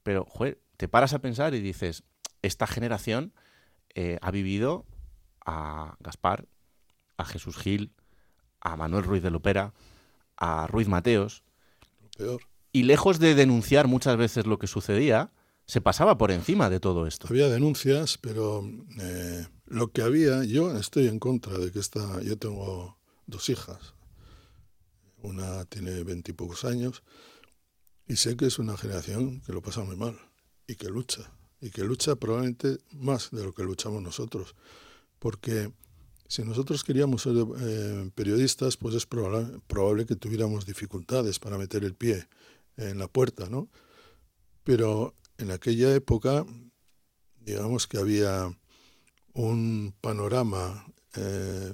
pero, 0.04 0.26
joder, 0.26 0.60
te 0.76 0.90
paras 0.90 1.14
a 1.14 1.20
pensar 1.20 1.54
y 1.54 1.62
dices, 1.62 2.04
esta 2.42 2.68
generación 2.68 3.34
ha 4.22 4.32
vivido 4.32 4.86
a 5.46 5.96
Gaspar, 6.00 6.48
a 7.16 7.26
Jesús 7.26 7.58
Gil, 7.58 7.92
a 8.64 8.78
Manuel 8.78 9.04
Ruiz 9.04 9.22
de 9.22 9.30
Lopera, 9.30 9.74
a 10.38 10.68
Ruiz 10.68 10.88
Mateos. 10.88 11.44
Peor. 12.18 12.42
Y 12.72 12.84
lejos 12.84 13.20
de 13.20 13.36
denunciar 13.36 13.88
muchas 13.88 14.18
veces 14.18 14.48
lo 14.48 14.58
que 14.58 14.68
sucedía, 14.68 15.32
se 15.66 15.82
pasaba 15.82 16.18
por 16.18 16.32
encima 16.32 16.70
de 16.70 16.80
todo 16.80 17.06
esto. 17.06 17.28
Había 17.30 17.50
denuncias, 17.50 18.18
pero 18.18 18.68
eh, 19.00 19.46
lo 19.66 19.92
que 19.92 20.02
había, 20.02 20.44
yo 20.44 20.76
estoy 20.78 21.08
en 21.08 21.20
contra 21.20 21.58
de 21.58 21.72
que 21.72 21.80
esta, 21.80 22.22
yo 22.22 22.38
tengo 22.38 22.98
dos 23.28 23.50
hijas, 23.50 23.94
una 25.22 25.66
tiene 25.66 26.04
veintipocos 26.04 26.66
años, 26.66 27.04
y 28.08 28.16
sé 28.16 28.36
que 28.36 28.46
es 28.46 28.60
una 28.60 28.76
generación 28.78 29.42
que 29.42 29.54
lo 29.54 29.62
pasa 29.62 29.84
muy 29.84 29.96
mal 29.96 30.18
y 30.68 30.76
que 30.76 30.90
lucha, 30.90 31.32
y 31.62 31.70
que 31.70 31.84
lucha 31.84 32.16
probablemente 32.16 32.80
más 32.92 33.32
de 33.32 33.44
lo 33.44 33.54
que 33.54 33.64
luchamos 33.64 34.02
nosotros, 34.02 34.56
porque 35.20 35.72
si 36.28 36.44
nosotros 36.44 36.84
queríamos 36.84 37.24
ser 37.24 37.36
eh, 37.60 38.10
periodistas, 38.16 38.78
pues 38.78 38.96
es 38.96 39.06
probable, 39.06 39.60
probable, 39.68 40.06
que 40.06 40.16
tuviéramos 40.16 40.66
dificultades 40.66 41.40
para 41.40 41.58
meter 41.58 41.84
el 41.84 41.96
pie 41.96 42.28
en 42.78 43.00
la 43.00 43.08
puerta, 43.08 43.50
¿no? 43.50 43.70
Pero 44.64 45.14
en 45.38 45.52
aquella 45.52 45.94
época, 45.94 46.46
digamos 47.40 47.88
que 47.88 47.98
había 47.98 48.56
un 49.34 49.94
panorama 50.00 50.86
eh, 51.16 51.74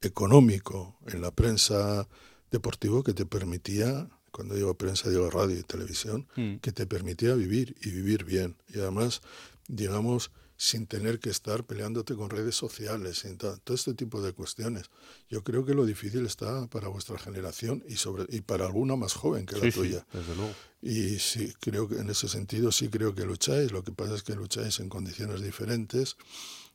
económico 0.00 0.98
en 1.06 1.20
la 1.20 1.30
prensa 1.30 2.08
deportiva 2.50 3.02
que 3.02 3.14
te 3.14 3.26
permitía, 3.26 4.08
cuando 4.30 4.54
digo 4.54 4.74
prensa 4.74 5.10
digo 5.10 5.30
radio 5.30 5.58
y 5.58 5.62
televisión, 5.62 6.28
mm. 6.36 6.56
que 6.56 6.72
te 6.72 6.86
permitía 6.86 7.34
vivir 7.34 7.76
y 7.82 7.90
vivir 7.90 8.24
bien. 8.24 8.56
Y 8.68 8.78
además, 8.78 9.22
digamos, 9.68 10.30
sin 10.60 10.86
tener 10.86 11.20
que 11.20 11.30
estar 11.30 11.64
peleándote 11.64 12.14
con 12.14 12.28
redes 12.28 12.54
sociales, 12.54 13.24
y 13.24 13.34
todo, 13.36 13.58
este 13.68 13.94
tipo 13.94 14.20
de 14.20 14.34
cuestiones. 14.34 14.90
Yo 15.30 15.42
creo 15.42 15.64
que 15.64 15.72
lo 15.72 15.86
difícil 15.86 16.26
está 16.26 16.66
para 16.66 16.88
vuestra 16.88 17.18
generación 17.18 17.82
y 17.88 17.96
sobre 17.96 18.26
y 18.28 18.42
para 18.42 18.66
alguna 18.66 18.94
más 18.94 19.14
joven 19.14 19.46
que 19.46 19.56
la 19.56 19.72
tuya. 19.72 20.06
desde 20.12 20.36
luego. 20.36 20.52
Y 20.82 21.18
sí, 21.18 21.54
creo 21.60 21.88
que 21.88 21.96
en 21.96 22.10
ese 22.10 22.28
sentido 22.28 22.72
sí 22.72 22.90
creo 22.90 23.14
que 23.14 23.24
lucháis. 23.24 23.72
Lo 23.72 23.82
que 23.82 23.90
pasa 23.90 24.14
es 24.14 24.22
que 24.22 24.34
lucháis 24.34 24.80
en 24.80 24.90
condiciones 24.90 25.40
diferentes 25.40 26.18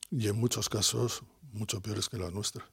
y 0.09 0.29
en 0.29 0.35
muchos 0.35 0.67
casos 0.67 1.21
mucho 1.53 1.79
peores 1.79 2.09
que 2.09 2.17
las 2.17 2.33
nuestras. 2.33 2.65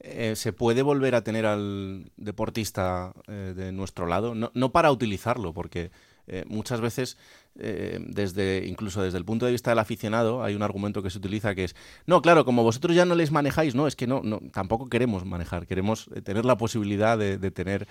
Eh, 0.00 0.36
¿Se 0.36 0.52
puede 0.52 0.82
volver 0.82 1.14
a 1.14 1.24
tener 1.24 1.46
al 1.46 2.12
deportista 2.18 3.14
eh, 3.28 3.54
de 3.56 3.72
nuestro 3.72 4.06
lado? 4.06 4.34
No, 4.34 4.50
no 4.52 4.72
para 4.72 4.92
utilizarlo, 4.92 5.54
porque 5.54 5.90
eh, 6.26 6.44
muchas 6.46 6.80
veces, 6.80 7.16
eh, 7.56 7.98
desde 8.00 8.66
incluso 8.66 9.02
desde 9.02 9.18
el 9.18 9.24
punto 9.24 9.46
de 9.46 9.52
vista 9.52 9.70
del 9.70 9.78
aficionado, 9.78 10.42
hay 10.42 10.54
un 10.54 10.62
argumento 10.62 11.02
que 11.02 11.10
se 11.10 11.18
utiliza 11.18 11.54
que 11.54 11.64
es, 11.64 11.76
no, 12.06 12.22
claro, 12.22 12.44
como 12.44 12.62
vosotros 12.62 12.96
ya 12.96 13.04
no 13.04 13.14
les 13.14 13.30
manejáis, 13.30 13.74
no, 13.74 13.86
es 13.86 13.96
que 13.96 14.06
no, 14.06 14.22
no 14.22 14.40
tampoco 14.52 14.88
queremos 14.88 15.24
manejar, 15.24 15.66
queremos 15.66 16.08
eh, 16.14 16.22
tener 16.22 16.44
la 16.44 16.56
posibilidad 16.56 17.18
de, 17.18 17.38
tener 17.50 17.86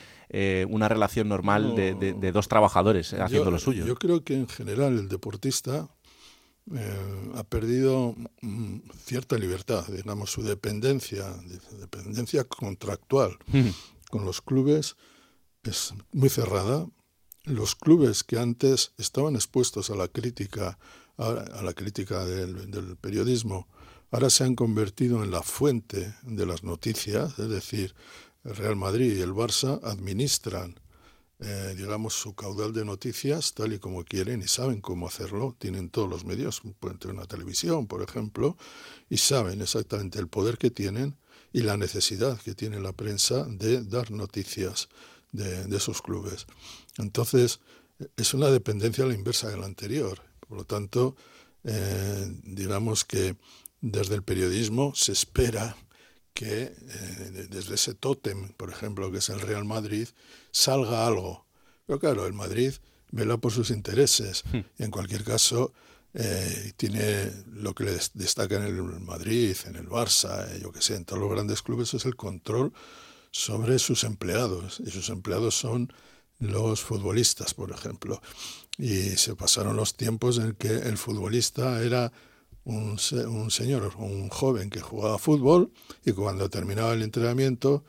una 0.70 0.90
relación 0.90 1.30
normal 1.30 1.76
de, 1.76 2.32
dos 2.32 2.48
trabajadores 2.48 3.14
haciendo 3.14 3.52
lo 3.52 3.60
suyo. 3.60 3.86
Yo 3.86 3.96
creo 3.96 4.24
que 4.24 4.36
en 4.36 4.48
general 4.48 4.98
el 4.98 5.08
deportista 5.08 5.90
ha 7.36 7.44
perdido 7.44 8.16
mm, 8.42 8.78
cierta 8.98 9.38
libertad, 9.38 9.86
digamos, 9.88 10.32
su 10.32 10.44
dependencia, 10.44 11.26
dependencia 11.80 12.46
contractual 12.46 13.38
con 14.10 14.26
los 14.26 14.42
clubes 14.42 14.96
es 15.64 15.94
muy 16.12 16.30
cerrada 16.30 16.88
los 17.46 17.76
clubes 17.76 18.24
que 18.24 18.40
antes 18.40 18.94
estaban 18.98 19.36
expuestos 19.36 19.90
a 19.90 19.96
la 19.96 20.08
crítica, 20.08 20.78
a, 21.18 21.62
la 21.62 21.74
crítica 21.74 22.26
del, 22.26 22.98
periodismo, 22.98 23.68
ahora 24.12 24.30
se 24.30 24.44
han 24.44 24.56
convertido 24.56 25.24
en 25.24 25.32
la 25.32 25.44
fuente 25.44 26.16
de 26.24 26.46
las 26.46 26.64
noticias, 26.64 27.38
es 27.40 27.50
decir, 27.50 27.96
el 28.46 28.56
Real 28.56 28.76
Madrid 28.76 29.18
y 29.18 29.22
el 29.22 29.34
Barça 29.34 29.80
administran, 29.84 30.80
eh, 31.40 31.74
digamos, 31.78 32.14
su 32.14 32.34
caudal 32.34 32.72
de 32.72 32.86
noticias 32.86 33.54
tal 33.54 33.74
y 33.74 33.80
como 33.80 34.06
quieren 34.06 34.42
y 34.42 34.48
saben 34.48 34.80
cómo 34.80 35.08
hacerlo, 35.08 35.56
tienen 35.60 35.90
todos 35.90 36.10
los 36.10 36.26
medios, 36.26 36.62
pueden 36.80 37.00
tener 37.00 37.16
una 37.16 37.26
televisión, 37.26 37.88
por 37.88 38.02
ejemplo, 38.02 38.58
y 39.10 39.18
saben 39.18 39.62
exactamente 39.62 40.20
el 40.20 40.28
poder 40.28 40.58
que 40.58 40.72
tienen 40.72 41.18
y 41.52 41.62
la 41.62 41.78
necesidad 41.78 42.40
que 42.40 42.56
tiene 42.56 42.80
la 42.80 42.94
prensa 42.94 43.46
de 43.46 43.84
dar 43.84 44.12
noticias 44.12 44.90
de, 45.34 45.66
de 45.66 45.78
esos 45.78 46.02
clubes. 46.02 46.48
Entonces, 46.98 47.60
es 48.18 48.34
una 48.34 48.48
dependencia 48.50 49.04
a 49.04 49.08
la 49.08 49.14
inversa 49.14 49.50
de 49.50 49.58
la 49.58 49.66
anterior. 49.66 50.22
Por 50.48 50.58
lo 50.58 50.66
tanto, 50.66 51.16
eh, 51.64 52.40
digamos 52.44 53.06
que 53.06 53.36
desde 53.82 54.16
el 54.16 54.24
periodismo 54.24 54.94
se 54.96 55.12
espera 55.12 55.76
que 56.34 56.64
eh, 56.64 57.48
desde 57.50 57.76
ese 57.76 57.94
tótem, 57.94 58.50
por 58.54 58.70
ejemplo, 58.70 59.12
que 59.12 59.20
es 59.20 59.30
el 59.30 59.40
Real 59.40 59.66
Madrid, 59.66 60.08
salga 60.52 61.06
algo. 61.06 61.46
Pero 61.86 62.00
claro, 62.00 62.26
el 62.26 62.34
Madrid 62.34 62.74
vela 63.12 63.38
por 63.38 63.52
sus 63.52 63.70
intereses. 63.70 64.44
Hmm. 64.52 64.62
Y 64.80 64.84
en 64.84 64.92
cualquier 64.92 65.24
caso, 65.24 65.74
eh, 66.14 66.74
tiene 66.78 67.32
lo 67.52 67.74
que 67.76 67.86
le 67.86 67.98
destaca 68.14 68.56
en 68.56 68.64
el 68.64 68.82
Madrid, 69.02 69.56
en 69.66 69.76
el 69.76 69.88
Barça, 69.88 70.58
yo 70.60 70.72
que 70.72 70.82
sé, 70.82 70.96
en 70.96 71.06
todos 71.06 71.22
los 71.22 71.32
grandes 71.32 71.62
clubes, 71.62 71.94
es 71.94 72.06
el 72.06 72.16
control 72.16 72.74
sobre 73.34 73.80
sus 73.80 74.06
empleados. 74.06 74.80
Y 74.86 74.92
sus 74.92 75.10
empleados 75.10 75.56
son 75.56 75.92
los 76.40 76.82
futbolistas, 76.82 77.54
por 77.54 77.72
ejemplo. 77.72 78.22
Y 78.78 79.18
se 79.18 79.36
pasaron 79.36 79.76
los 79.76 79.96
tiempos 79.96 80.38
en 80.38 80.54
que 80.54 80.70
el 80.70 80.98
futbolista 80.98 81.84
era 81.84 82.14
un, 82.64 82.98
un 83.28 83.52
señor, 83.52 83.94
un 83.98 84.30
joven 84.30 84.70
que 84.70 84.80
jugaba 84.80 85.18
fútbol 85.18 85.72
y 86.06 86.14
cuando 86.14 86.50
terminaba 86.50 86.94
el 86.94 87.02
entrenamiento 87.02 87.84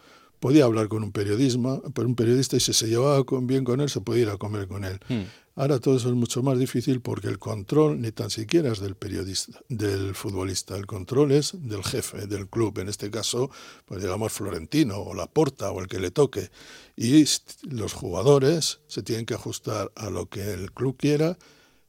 podía 0.44 0.66
hablar 0.66 0.88
con 0.88 1.02
un, 1.02 1.10
periodismo, 1.10 1.82
un 1.96 2.14
periodista 2.16 2.54
y 2.58 2.60
si 2.60 2.74
se 2.74 2.86
llevaba 2.86 3.24
bien 3.40 3.64
con 3.64 3.80
él 3.80 3.88
se 3.88 4.02
podía 4.02 4.24
ir 4.24 4.28
a 4.28 4.36
comer 4.36 4.68
con 4.68 4.84
él. 4.84 5.00
Hmm. 5.08 5.22
Ahora 5.54 5.78
todo 5.78 5.96
eso 5.96 6.10
es 6.10 6.14
mucho 6.14 6.42
más 6.42 6.58
difícil 6.58 7.00
porque 7.00 7.28
el 7.28 7.38
control 7.38 7.98
ni 8.02 8.12
tan 8.12 8.28
siquiera 8.28 8.70
es 8.70 8.78
del 8.78 8.94
periodista, 8.94 9.58
del 9.70 10.14
futbolista, 10.14 10.76
el 10.76 10.84
control 10.84 11.32
es 11.32 11.54
del 11.54 11.82
jefe 11.82 12.26
del 12.26 12.46
club, 12.46 12.78
en 12.78 12.90
este 12.90 13.10
caso, 13.10 13.50
pues 13.86 14.02
digamos 14.02 14.34
Florentino 14.34 14.98
o 14.98 15.14
Laporta 15.14 15.70
o 15.70 15.80
el 15.80 15.88
que 15.88 15.98
le 15.98 16.10
toque. 16.10 16.50
Y 16.94 17.24
los 17.62 17.94
jugadores 17.94 18.80
se 18.86 19.02
tienen 19.02 19.24
que 19.24 19.32
ajustar 19.32 19.92
a 19.96 20.10
lo 20.10 20.28
que 20.28 20.52
el 20.52 20.72
club 20.72 20.98
quiera 20.98 21.38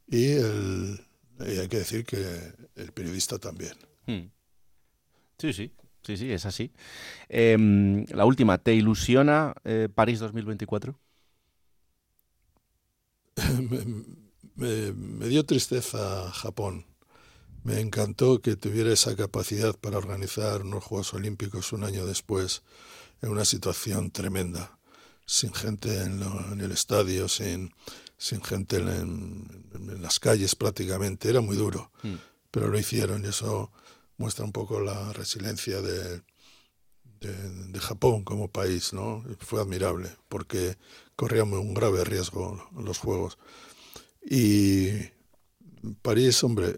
y, 0.08 0.28
el, 0.28 1.06
hay 1.42 1.68
que 1.68 1.80
decir 1.80 2.06
que 2.06 2.24
el 2.78 2.94
periodista 2.94 3.38
también. 3.38 3.74
Hmm. 4.08 4.30
Sí, 5.40 5.52
sí, 5.52 5.74
sí, 6.06 6.18
sí, 6.18 6.32
es 6.32 6.46
así. 6.46 6.72
Em, 7.30 8.06
la 8.10 8.26
última, 8.26 8.58
¿te 8.58 8.74
ilusiona 8.74 9.54
eh, 9.64 9.90
París 9.94 10.20
2024? 10.20 10.98
me, 14.56 15.28
dio 15.28 15.46
tristeza 15.46 16.32
Japón. 16.32 16.86
Me 17.64 17.80
encantó 17.80 18.42
que 18.42 18.56
tuviera 18.56 18.94
esa 18.94 19.16
capacidad 19.16 19.76
para 19.76 19.98
organizar 19.98 20.62
unos 20.62 20.84
Juegos 20.84 21.14
Olímpicos 21.14 21.74
un 21.74 21.84
año 21.84 22.06
después, 22.06 22.62
en 23.22 23.30
una 23.30 23.44
situación 23.44 24.12
tremenda, 24.12 24.78
sin 25.26 25.54
gente 25.54 26.04
en, 26.04 26.22
el 26.62 26.72
estadio, 26.72 27.28
sin, 27.28 27.74
sin 28.18 28.44
gente 28.44 28.78
en, 28.78 29.66
las 30.00 30.20
calles 30.20 30.56
prácticamente. 30.56 31.30
Era 31.30 31.42
muy 31.42 31.58
duro, 31.58 31.92
mm. 32.04 32.14
pero 32.52 32.68
lo 32.68 32.78
hicieron 32.78 33.26
y 33.26 33.30
eso 33.30 33.72
muestra 34.18 34.46
un 34.46 34.52
poco 34.52 34.80
la 34.80 35.14
resiliencia 35.14 35.82
de, 35.82 36.22
de, 37.20 37.80
Japón 37.80 38.24
como 38.24 38.48
país, 38.48 38.94
¿no? 38.94 39.24
Fue 39.40 39.62
admirable, 39.62 40.10
porque 40.30 40.78
corríamos 41.16 41.60
un 41.60 41.74
grave 41.74 42.04
riesgo 42.04 42.70
los 42.78 42.98
Juegos. 42.98 43.38
Y 44.24 44.90
París, 46.02 46.44
hombre, 46.44 46.76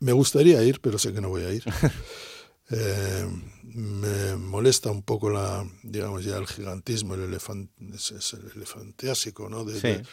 me, 0.00 0.12
gustaría 0.12 0.62
ir, 0.62 0.80
pero 0.80 0.98
sé 0.98 1.12
que 1.12 1.20
no 1.20 1.28
voy 1.28 1.42
a 1.42 1.52
ir. 1.52 1.64
Eh, 2.70 3.26
me 3.62 4.36
molesta 4.36 4.90
un 4.90 5.02
poco 5.02 5.30
la, 5.30 5.66
digamos 5.82 6.24
ya 6.24 6.36
el 6.36 6.46
gigantismo, 6.46 7.14
el 7.14 7.22
elefante, 7.22 7.72
es, 7.94 8.32
el 8.34 8.50
elefanteásico, 8.56 9.48
¿no? 9.48 9.64
De, 9.64 10.04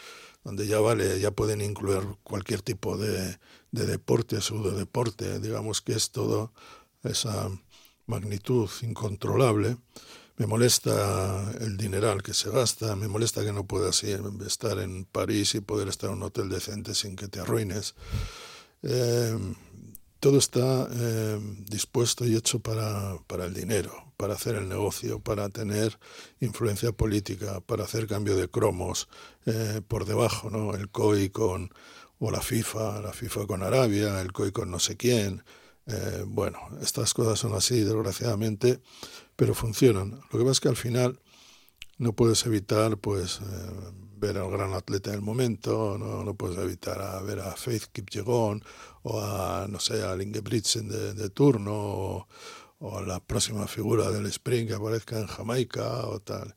donde 0.43 0.67
ya 0.67 0.79
vale, 0.79 1.19
ya 1.19 1.31
pueden 1.31 1.61
incluir 1.61 2.03
cualquier 2.23 2.61
tipo 2.61 2.97
de, 2.97 3.39
de 3.71 3.85
deporte, 3.85 4.41
pseudo 4.41 4.71
deporte, 4.71 5.39
digamos 5.39 5.81
que 5.81 5.93
es 5.93 6.11
todo 6.11 6.53
esa 7.03 7.49
magnitud 8.05 8.69
incontrolable. 8.81 9.77
Me 10.37 10.47
molesta 10.47 11.51
el 11.61 11.77
dineral 11.77 12.21
que 12.21 12.33
se 12.33 12.49
gasta, 12.49 12.95
me 12.95 13.07
molesta 13.07 13.43
que 13.43 13.53
no 13.53 13.65
puedas 13.65 14.03
estar 14.03 14.79
en 14.79 15.05
París 15.05 15.55
y 15.55 15.61
poder 15.61 15.87
estar 15.87 16.09
en 16.09 16.17
un 16.17 16.23
hotel 16.23 16.49
decente 16.49 16.93
sin 16.93 17.15
que 17.15 17.27
te 17.27 17.39
arruines. 17.39 17.95
Eh, 18.83 19.37
todo 20.25 20.39
está 20.39 20.87
eh, 20.91 21.39
dispuesto 21.69 22.25
y 22.25 22.35
hecho 22.35 22.57
para, 22.57 23.15
para, 23.27 23.45
el 23.45 23.53
dinero, 23.53 24.11
para 24.17 24.33
hacer 24.33 24.55
el 24.55 24.67
negocio, 24.67 25.19
para 25.19 25.49
tener 25.49 25.99
influencia 26.39 26.91
política, 26.91 27.61
para 27.61 27.83
hacer 27.83 28.07
cambio 28.07 28.35
de 28.35 28.49
cromos 28.49 29.07
eh, 29.45 29.81
por 29.87 30.05
debajo, 30.05 30.49
¿no? 30.49 30.73
El 30.73 30.89
COI 30.89 31.29
con, 31.29 31.69
o 32.17 32.31
la 32.31 32.41
FIFA, 32.41 33.01
la 33.01 33.13
FIFA 33.13 33.45
con 33.45 33.61
Arabia, 33.61 34.19
el 34.19 34.33
COI 34.33 34.51
con 34.51 34.71
no 34.71 34.79
sé 34.79 34.97
quién. 34.97 35.43
Eh, 35.85 36.23
bueno, 36.25 36.57
estas 36.81 37.13
cosas 37.13 37.37
son 37.37 37.53
así, 37.53 37.81
desgraciadamente, 37.81 38.81
pero 39.35 39.53
funcionan. 39.53 40.21
Lo 40.31 40.39
que 40.39 40.43
pasa 40.43 40.51
es 40.53 40.59
que 40.59 40.69
al 40.69 40.75
final 40.75 41.19
no 41.97 42.13
puedes 42.13 42.45
evitar, 42.45 42.97
pues, 42.97 43.39
ver 44.17 44.37
al 44.37 44.49
gran 44.49 44.73
atleta 44.73 45.11
del 45.11 45.21
momento, 45.21 45.97
no, 45.97 46.23
no 46.23 46.35
puedes 46.35 46.57
evitar 46.57 47.01
a 47.01 47.21
ver 47.21 47.39
a 47.39 47.55
Faith 47.55 47.85
Kipyegon 47.91 48.63
o 49.03 49.21
a, 49.21 49.67
no 49.69 49.79
sé, 49.79 50.03
a 50.03 50.21
Ingebrigtsen 50.21 50.87
de, 50.87 51.13
de 51.13 51.29
turno 51.29 51.73
o, 51.73 52.27
o, 52.79 52.97
a 52.97 53.01
la 53.01 53.19
próxima 53.19 53.67
figura 53.67 54.11
del 54.11 54.25
sprint 54.27 54.69
que 54.69 54.75
aparezca 54.75 55.19
en 55.19 55.27
Jamaica 55.27 56.07
o 56.07 56.19
tal. 56.19 56.55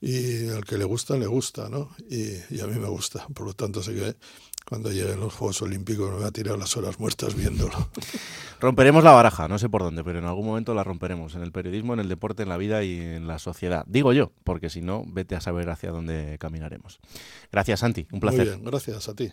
Y 0.00 0.48
al 0.48 0.64
que 0.64 0.78
le 0.78 0.84
gusta, 0.84 1.16
le 1.16 1.28
gusta, 1.28 1.68
¿no? 1.68 1.94
Y, 2.10 2.32
y 2.50 2.60
a 2.60 2.66
mí 2.66 2.78
me 2.78 2.88
gusta. 2.88 3.26
Por 3.28 3.46
lo 3.46 3.54
tanto, 3.54 3.82
sé 3.82 3.94
que 3.94 4.16
cuando 4.68 4.90
lleguen 4.90 5.20
los 5.20 5.34
Juegos 5.34 5.62
Olímpicos 5.62 6.10
me 6.10 6.16
voy 6.16 6.26
a 6.26 6.30
tirar 6.30 6.58
las 6.58 6.76
horas 6.76 6.98
muertas 6.98 7.34
viéndolo. 7.34 7.90
Romperemos 8.60 9.02
la 9.02 9.10
baraja, 9.10 9.48
no 9.48 9.58
sé 9.58 9.68
por 9.68 9.82
dónde, 9.82 10.04
pero 10.04 10.20
en 10.20 10.24
algún 10.24 10.46
momento 10.46 10.72
la 10.72 10.84
romperemos, 10.84 11.34
en 11.34 11.42
el 11.42 11.50
periodismo, 11.50 11.94
en 11.94 12.00
el 12.00 12.08
deporte, 12.08 12.44
en 12.44 12.48
la 12.48 12.56
vida 12.56 12.84
y 12.84 13.00
en 13.00 13.26
la 13.26 13.40
sociedad. 13.40 13.84
Digo 13.88 14.12
yo, 14.12 14.30
porque 14.44 14.70
si 14.70 14.82
no, 14.82 15.04
vete 15.04 15.34
a 15.34 15.40
saber 15.40 15.68
hacia 15.68 15.90
dónde 15.90 16.36
caminaremos. 16.38 17.00
Gracias, 17.50 17.80
Santi, 17.80 18.06
un 18.12 18.20
placer. 18.20 18.46
Muy 18.46 18.54
bien, 18.54 18.64
gracias 18.64 19.08
a 19.08 19.14
ti. 19.14 19.32